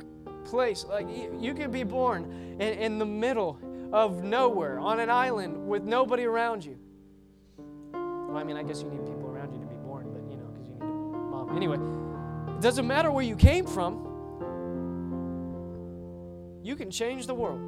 [0.46, 0.84] place.
[0.84, 2.24] Like, you, you could be born
[2.60, 3.60] in, in the middle
[3.94, 6.80] of nowhere on an island with nobody around you.
[7.94, 9.15] Well, I mean, I guess you need people
[11.56, 11.78] Anyway,
[12.50, 14.02] it doesn't matter where you came from,
[16.64, 17.62] you can change the world.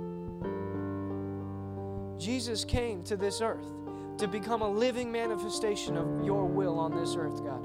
[2.20, 3.66] Jesus came to this earth
[4.18, 7.64] to become a living manifestation of your will on this earth, God.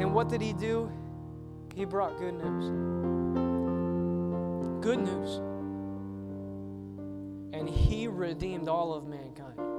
[0.00, 0.90] And what did he do?
[1.74, 2.70] He brought good news.
[4.82, 5.40] Good news.
[7.52, 9.75] And he redeemed all of mankind.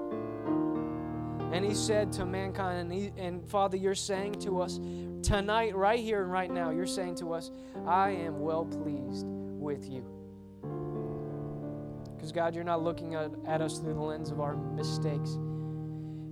[1.52, 4.80] And he said to mankind, and, he, and Father, you're saying to us
[5.24, 7.52] tonight, right here and right now, you're saying to us,
[7.86, 10.06] I am well pleased with you.
[12.16, 15.36] Because, God, you're not looking at, at, us through the lens of our mistakes.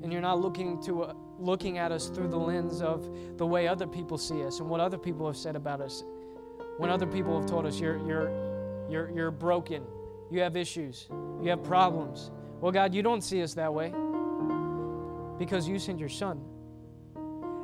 [0.03, 3.69] And you're not looking, to, uh, looking at us through the lens of the way
[3.69, 6.03] other people see us and what other people have said about us.
[6.77, 9.83] When other people have told us you're, you're, you're, you're broken,
[10.29, 11.07] you have issues,
[11.41, 12.31] you have problems.
[12.59, 13.93] Well, God, you don't see us that way
[15.37, 16.41] because you sent your son.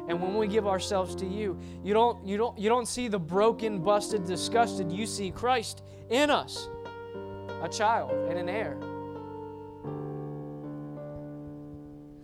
[0.08, 3.20] And when we give ourselves to you, you don't, you don't, you don't see the
[3.20, 4.92] broken, busted, disgusted.
[4.92, 6.70] You see Christ in us,
[7.62, 8.78] a child and an heir.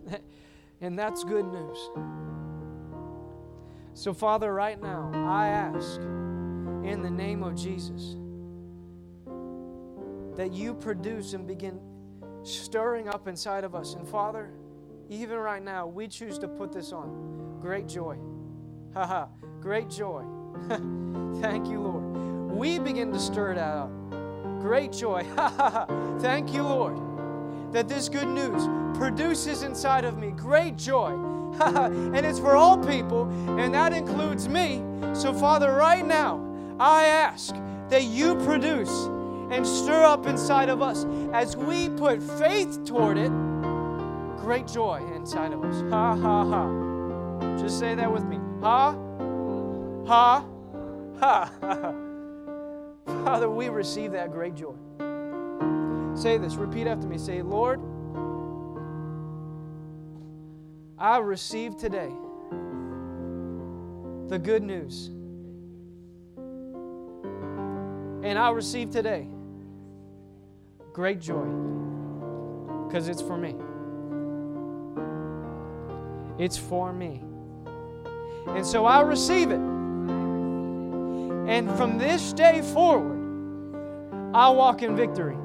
[0.82, 1.78] and that's good news.
[3.93, 8.16] So, Father, right now, I ask in the name of Jesus
[10.36, 11.80] that you produce and begin
[12.43, 13.95] stirring up inside of us.
[13.95, 14.52] And, Father,
[15.10, 17.60] even right now, we choose to put this on.
[17.62, 18.18] Great joy.
[18.93, 19.28] Haha,
[19.62, 20.24] great joy.
[20.68, 22.51] Thank you, Lord.
[22.51, 23.89] We begin to stir it out.
[24.60, 25.24] Great joy.
[25.36, 25.86] Haha,
[26.20, 26.97] Thank you, Lord,
[27.72, 31.12] that this good news produces inside of me great joy.
[31.62, 34.84] and it's for all people, and that includes me.
[35.14, 36.43] So, Father, right now,
[36.80, 37.55] I ask
[37.89, 39.08] that you produce
[39.49, 43.32] and stir up inside of us as we put faith toward it
[44.48, 45.82] great joy inside of us.
[45.89, 47.58] Ha, ha, ha.
[47.58, 48.38] Just say that with me.
[48.62, 48.95] Ha,
[50.08, 50.45] ha,
[51.20, 51.93] ha.
[53.26, 54.74] Father, we receive that great joy.
[56.16, 57.18] Say this, repeat after me.
[57.18, 57.82] Say, Lord,
[60.98, 62.14] I receive today
[64.30, 65.08] the good news.
[68.26, 69.28] And I receive today
[70.93, 71.48] great joy
[72.88, 73.54] because it's for me.
[76.39, 77.21] It's for me.
[78.47, 79.59] And so I receive it.
[81.49, 83.17] And from this day forward,
[84.33, 85.38] I walk in victory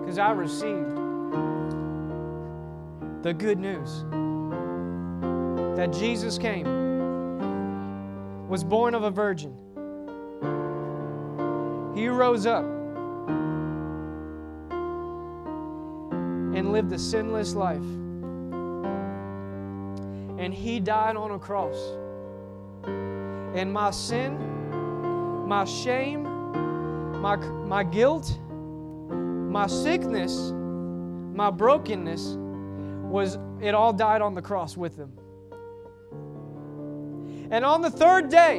[0.00, 0.96] because I received
[3.22, 4.04] the good news
[5.76, 6.66] that Jesus came,
[8.48, 9.54] was born of a virgin.
[11.94, 12.64] He rose up
[16.54, 17.82] and lived a sinless life
[20.38, 21.76] and He died on a cross.
[22.86, 24.38] And my sin,
[25.46, 26.24] my shame,
[27.20, 30.52] my, my guilt, my sickness,
[31.32, 35.12] my brokenness was it all died on the cross with him.
[37.50, 38.58] And on the third day,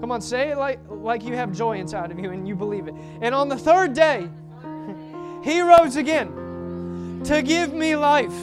[0.00, 2.88] come on, say it like, like you have joy inside of you and you believe
[2.88, 2.94] it.
[3.20, 4.28] And on the third day,
[5.42, 8.34] he rose again to give me life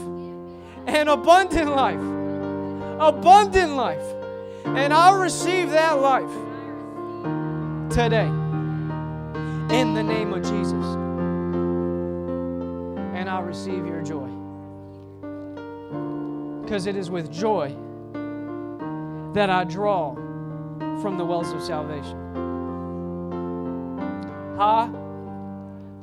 [0.88, 2.00] and abundant life.
[3.00, 4.06] Abundant life.
[4.66, 6.32] And I'll receive that life
[7.94, 8.28] today
[9.76, 11.12] in the name of Jesus.
[13.22, 14.28] and I'll receive your joy.
[16.64, 17.76] Because it is with joy
[19.34, 20.16] that I draw
[21.02, 22.18] from the wells of salvation.
[24.58, 24.90] Ha,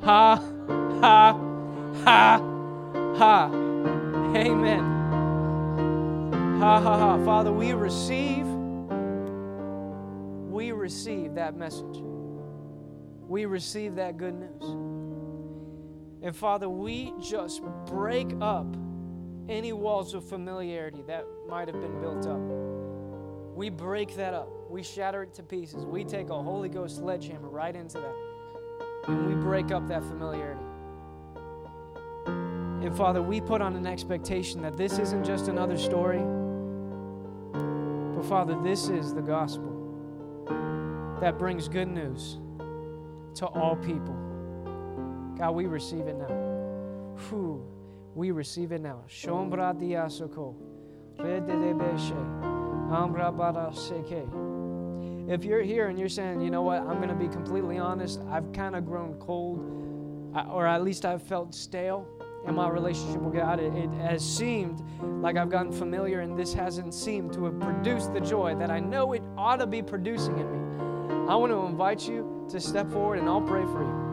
[0.05, 0.43] ha,
[1.01, 1.41] ha,
[2.05, 2.41] ha,
[3.17, 3.68] ha.
[4.37, 4.99] Amen.
[6.61, 7.25] Ha, ha, ha.
[7.25, 8.47] Father, we receive,
[10.51, 12.03] we receive that message.
[13.27, 14.63] We receive that good news.
[16.23, 18.67] And Father, we just break up
[19.49, 22.41] any walls of familiarity that might have been built up.
[23.57, 24.49] We break that up.
[24.69, 25.87] We shatter it to pieces.
[25.87, 28.15] We take a Holy Ghost sledgehammer right into that.
[29.09, 30.61] And we break up that familiarity.
[32.81, 36.23] And Father, we put on an expectation that this isn't just another story,
[38.15, 39.75] but Father, this is the gospel
[41.21, 42.39] that brings good news
[43.35, 44.15] to all people.
[45.37, 47.17] God, we receive it now.
[47.29, 47.67] Whew,
[48.15, 49.03] we receive it now.
[49.09, 50.55] Shombra diasoko.
[55.29, 58.21] If you're here and you're saying, you know what, I'm going to be completely honest,
[58.31, 59.59] I've kind of grown cold,
[60.51, 62.07] or at least I've felt stale
[62.49, 63.61] in my relationship with God.
[63.61, 64.83] It, it, has seemed
[65.23, 68.81] like I've gotten familiar, and this hasn't seemed to have produced the joy that I
[68.81, 70.59] know it ought to be producing in me.
[71.29, 74.09] I want to invite you to step forward, and I'll pray for you.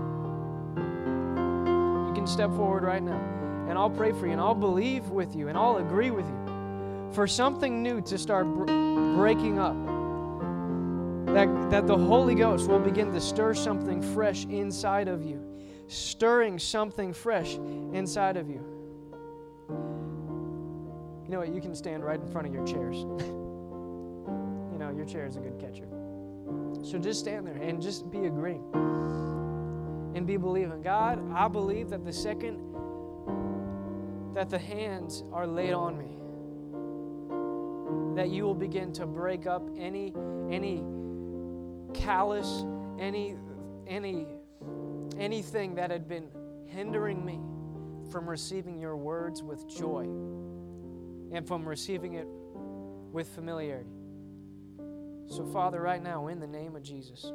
[2.08, 3.20] You can step forward right now,
[3.70, 7.12] and I'll pray for you, and I'll believe with you, and I'll agree with you
[7.14, 8.66] for something new to start br-
[9.16, 9.76] breaking up.
[11.28, 15.42] That, that the Holy Ghost will begin to stir something fresh inside of you,
[15.88, 17.56] stirring something fresh
[17.94, 18.62] inside of you.
[21.26, 21.54] You know what?
[21.54, 22.98] You can stand right in front of your chairs.
[24.76, 25.88] you know, your chair is a good catcher.
[26.84, 28.64] So just stand there and just be agreeing
[30.16, 30.82] and be believing.
[30.82, 32.60] God, I believe that the second
[34.36, 36.12] that the hands are laid on me,
[38.22, 40.14] that you will begin to break up any
[40.52, 40.84] any
[41.94, 42.66] callous,
[43.00, 43.36] any
[43.88, 44.28] any
[45.18, 46.28] anything that had been
[46.68, 47.40] hindering me
[48.12, 50.04] from receiving your words with joy
[51.32, 52.28] and from receiving it
[53.12, 53.90] with familiarity.
[55.28, 57.32] So, Father, right now, in the name of Jesus,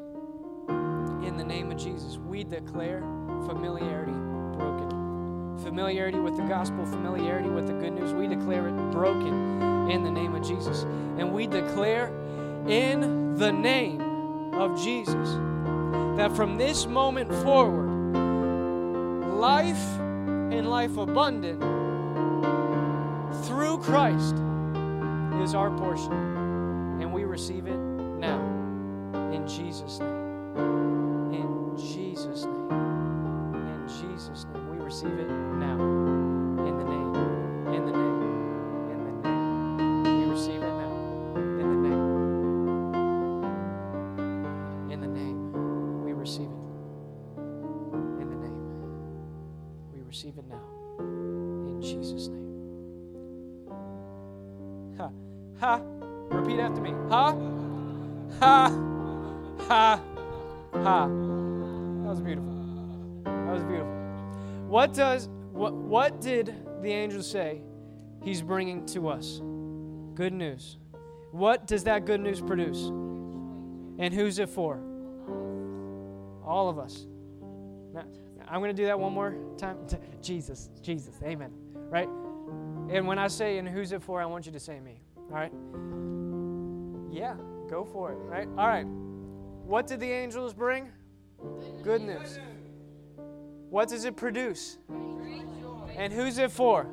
[0.68, 3.00] in the name of Jesus, we declare
[3.46, 5.58] familiarity broken.
[5.62, 10.10] Familiarity with the gospel, familiarity with the good news, we declare it broken in the
[10.10, 10.84] name of Jesus.
[11.18, 12.08] And we declare
[12.68, 14.00] in the name
[14.54, 15.36] of Jesus
[16.16, 17.88] that from this moment forward,
[19.38, 19.98] life
[20.52, 21.60] and life abundant
[23.44, 24.34] through Christ
[25.42, 26.12] is our portion.
[27.00, 28.40] And we receive it now.
[29.32, 31.32] In Jesus' name.
[31.32, 32.70] In Jesus' name.
[32.70, 34.70] In Jesus' name.
[34.70, 35.30] We receive it
[66.90, 67.60] the angel say
[68.24, 69.40] he's bringing to us?
[70.14, 70.76] Good news.
[71.30, 72.86] What does that good news produce?
[73.98, 74.80] And who's it for?
[76.44, 77.06] All of us.
[77.94, 78.02] Now,
[78.48, 79.78] I'm going to do that one more time.
[80.22, 81.52] Jesus, Jesus, amen.
[81.74, 82.08] Right?
[82.92, 85.00] And when I say, and who's it for, I want you to say me.
[85.16, 85.52] All right?
[87.12, 87.36] Yeah,
[87.68, 88.16] go for it.
[88.16, 88.48] Right?
[88.58, 88.86] All right.
[89.64, 90.90] What did the angels bring?
[91.84, 92.40] Good news.
[93.68, 94.78] What does it produce?
[95.96, 96.86] And who's it for?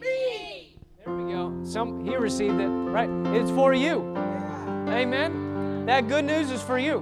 [0.00, 0.76] Me.
[1.04, 1.60] There we go.
[1.64, 3.08] Some he received it, right?
[3.34, 4.14] It's for you.
[4.88, 5.86] Amen.
[5.86, 6.98] That good news is for you.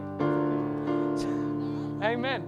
[2.03, 2.45] Amen.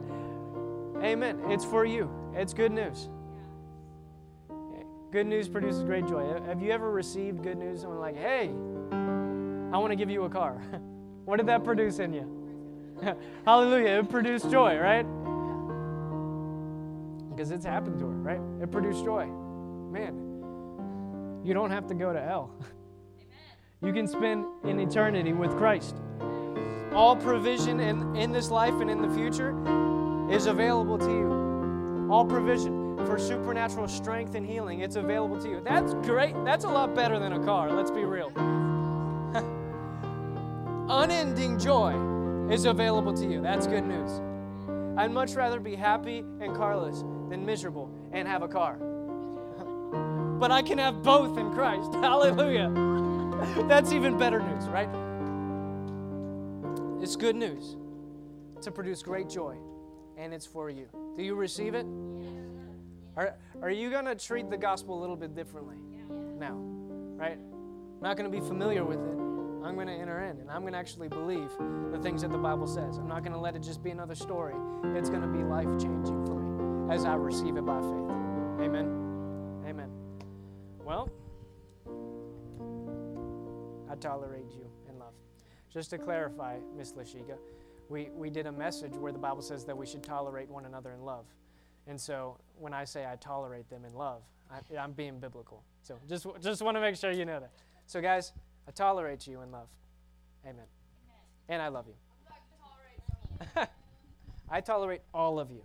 [1.02, 1.40] Amen.
[1.48, 2.10] It's for you.
[2.34, 3.08] It's good news.
[5.10, 6.22] Good news produces great joy.
[6.46, 7.80] Have you ever received good news?
[7.80, 8.50] Someone like, hey,
[9.72, 10.52] I want to give you a car.
[11.24, 12.38] what did that produce in you?
[13.46, 14.00] Hallelujah.
[14.00, 15.06] It produced joy, right?
[17.38, 18.40] Because it's happened to her, right?
[18.60, 19.26] It produced joy.
[19.26, 20.16] Man,
[21.44, 22.52] you don't have to go to hell.
[23.80, 25.94] You can spend an eternity with Christ.
[26.92, 29.54] All provision in, in this life and in the future
[30.32, 32.08] is available to you.
[32.10, 35.60] All provision for supernatural strength and healing, it's available to you.
[35.60, 36.34] That's great.
[36.44, 38.32] That's a lot better than a car, let's be real.
[40.90, 41.94] Unending joy
[42.50, 43.40] is available to you.
[43.40, 44.20] That's good news.
[44.98, 48.76] I'd much rather be happy and carless than miserable and have a car.
[50.38, 51.92] but I can have both in Christ.
[51.94, 52.70] Hallelujah.
[53.68, 54.88] That's even better news, right?
[57.02, 57.76] It's good news
[58.62, 59.56] to produce great joy,
[60.16, 60.88] and it's for you.
[61.16, 61.86] Do you receive it?
[63.16, 65.76] Are, are you going to treat the gospel a little bit differently
[66.38, 66.54] now?
[67.16, 67.38] Right?
[67.38, 69.18] I'm not going to be familiar with it.
[69.64, 71.50] I'm going to enter in and I'm going to actually believe
[71.90, 72.96] the things that the Bible says.
[72.96, 74.54] I'm not going to let it just be another story.
[74.96, 76.24] It's going to be life changing
[76.90, 78.66] as I receive it by faith.
[78.66, 79.64] Amen.
[79.66, 79.90] Amen.
[80.84, 81.10] Well,
[83.90, 85.12] I tolerate you in love.
[85.72, 87.36] Just to clarify, Miss Lashika,
[87.88, 90.92] we, we did a message where the Bible says that we should tolerate one another
[90.92, 91.26] in love.
[91.86, 95.62] And so when I say I tolerate them in love, I, I'm being biblical.
[95.82, 97.52] So just, just want to make sure you know that.
[97.86, 98.32] So, guys,
[98.66, 99.68] I tolerate you in love.
[100.44, 100.66] Amen.
[101.48, 103.56] And I love you.
[104.50, 105.62] I tolerate all of you.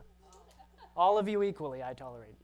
[0.96, 2.36] All of you equally, I tolerate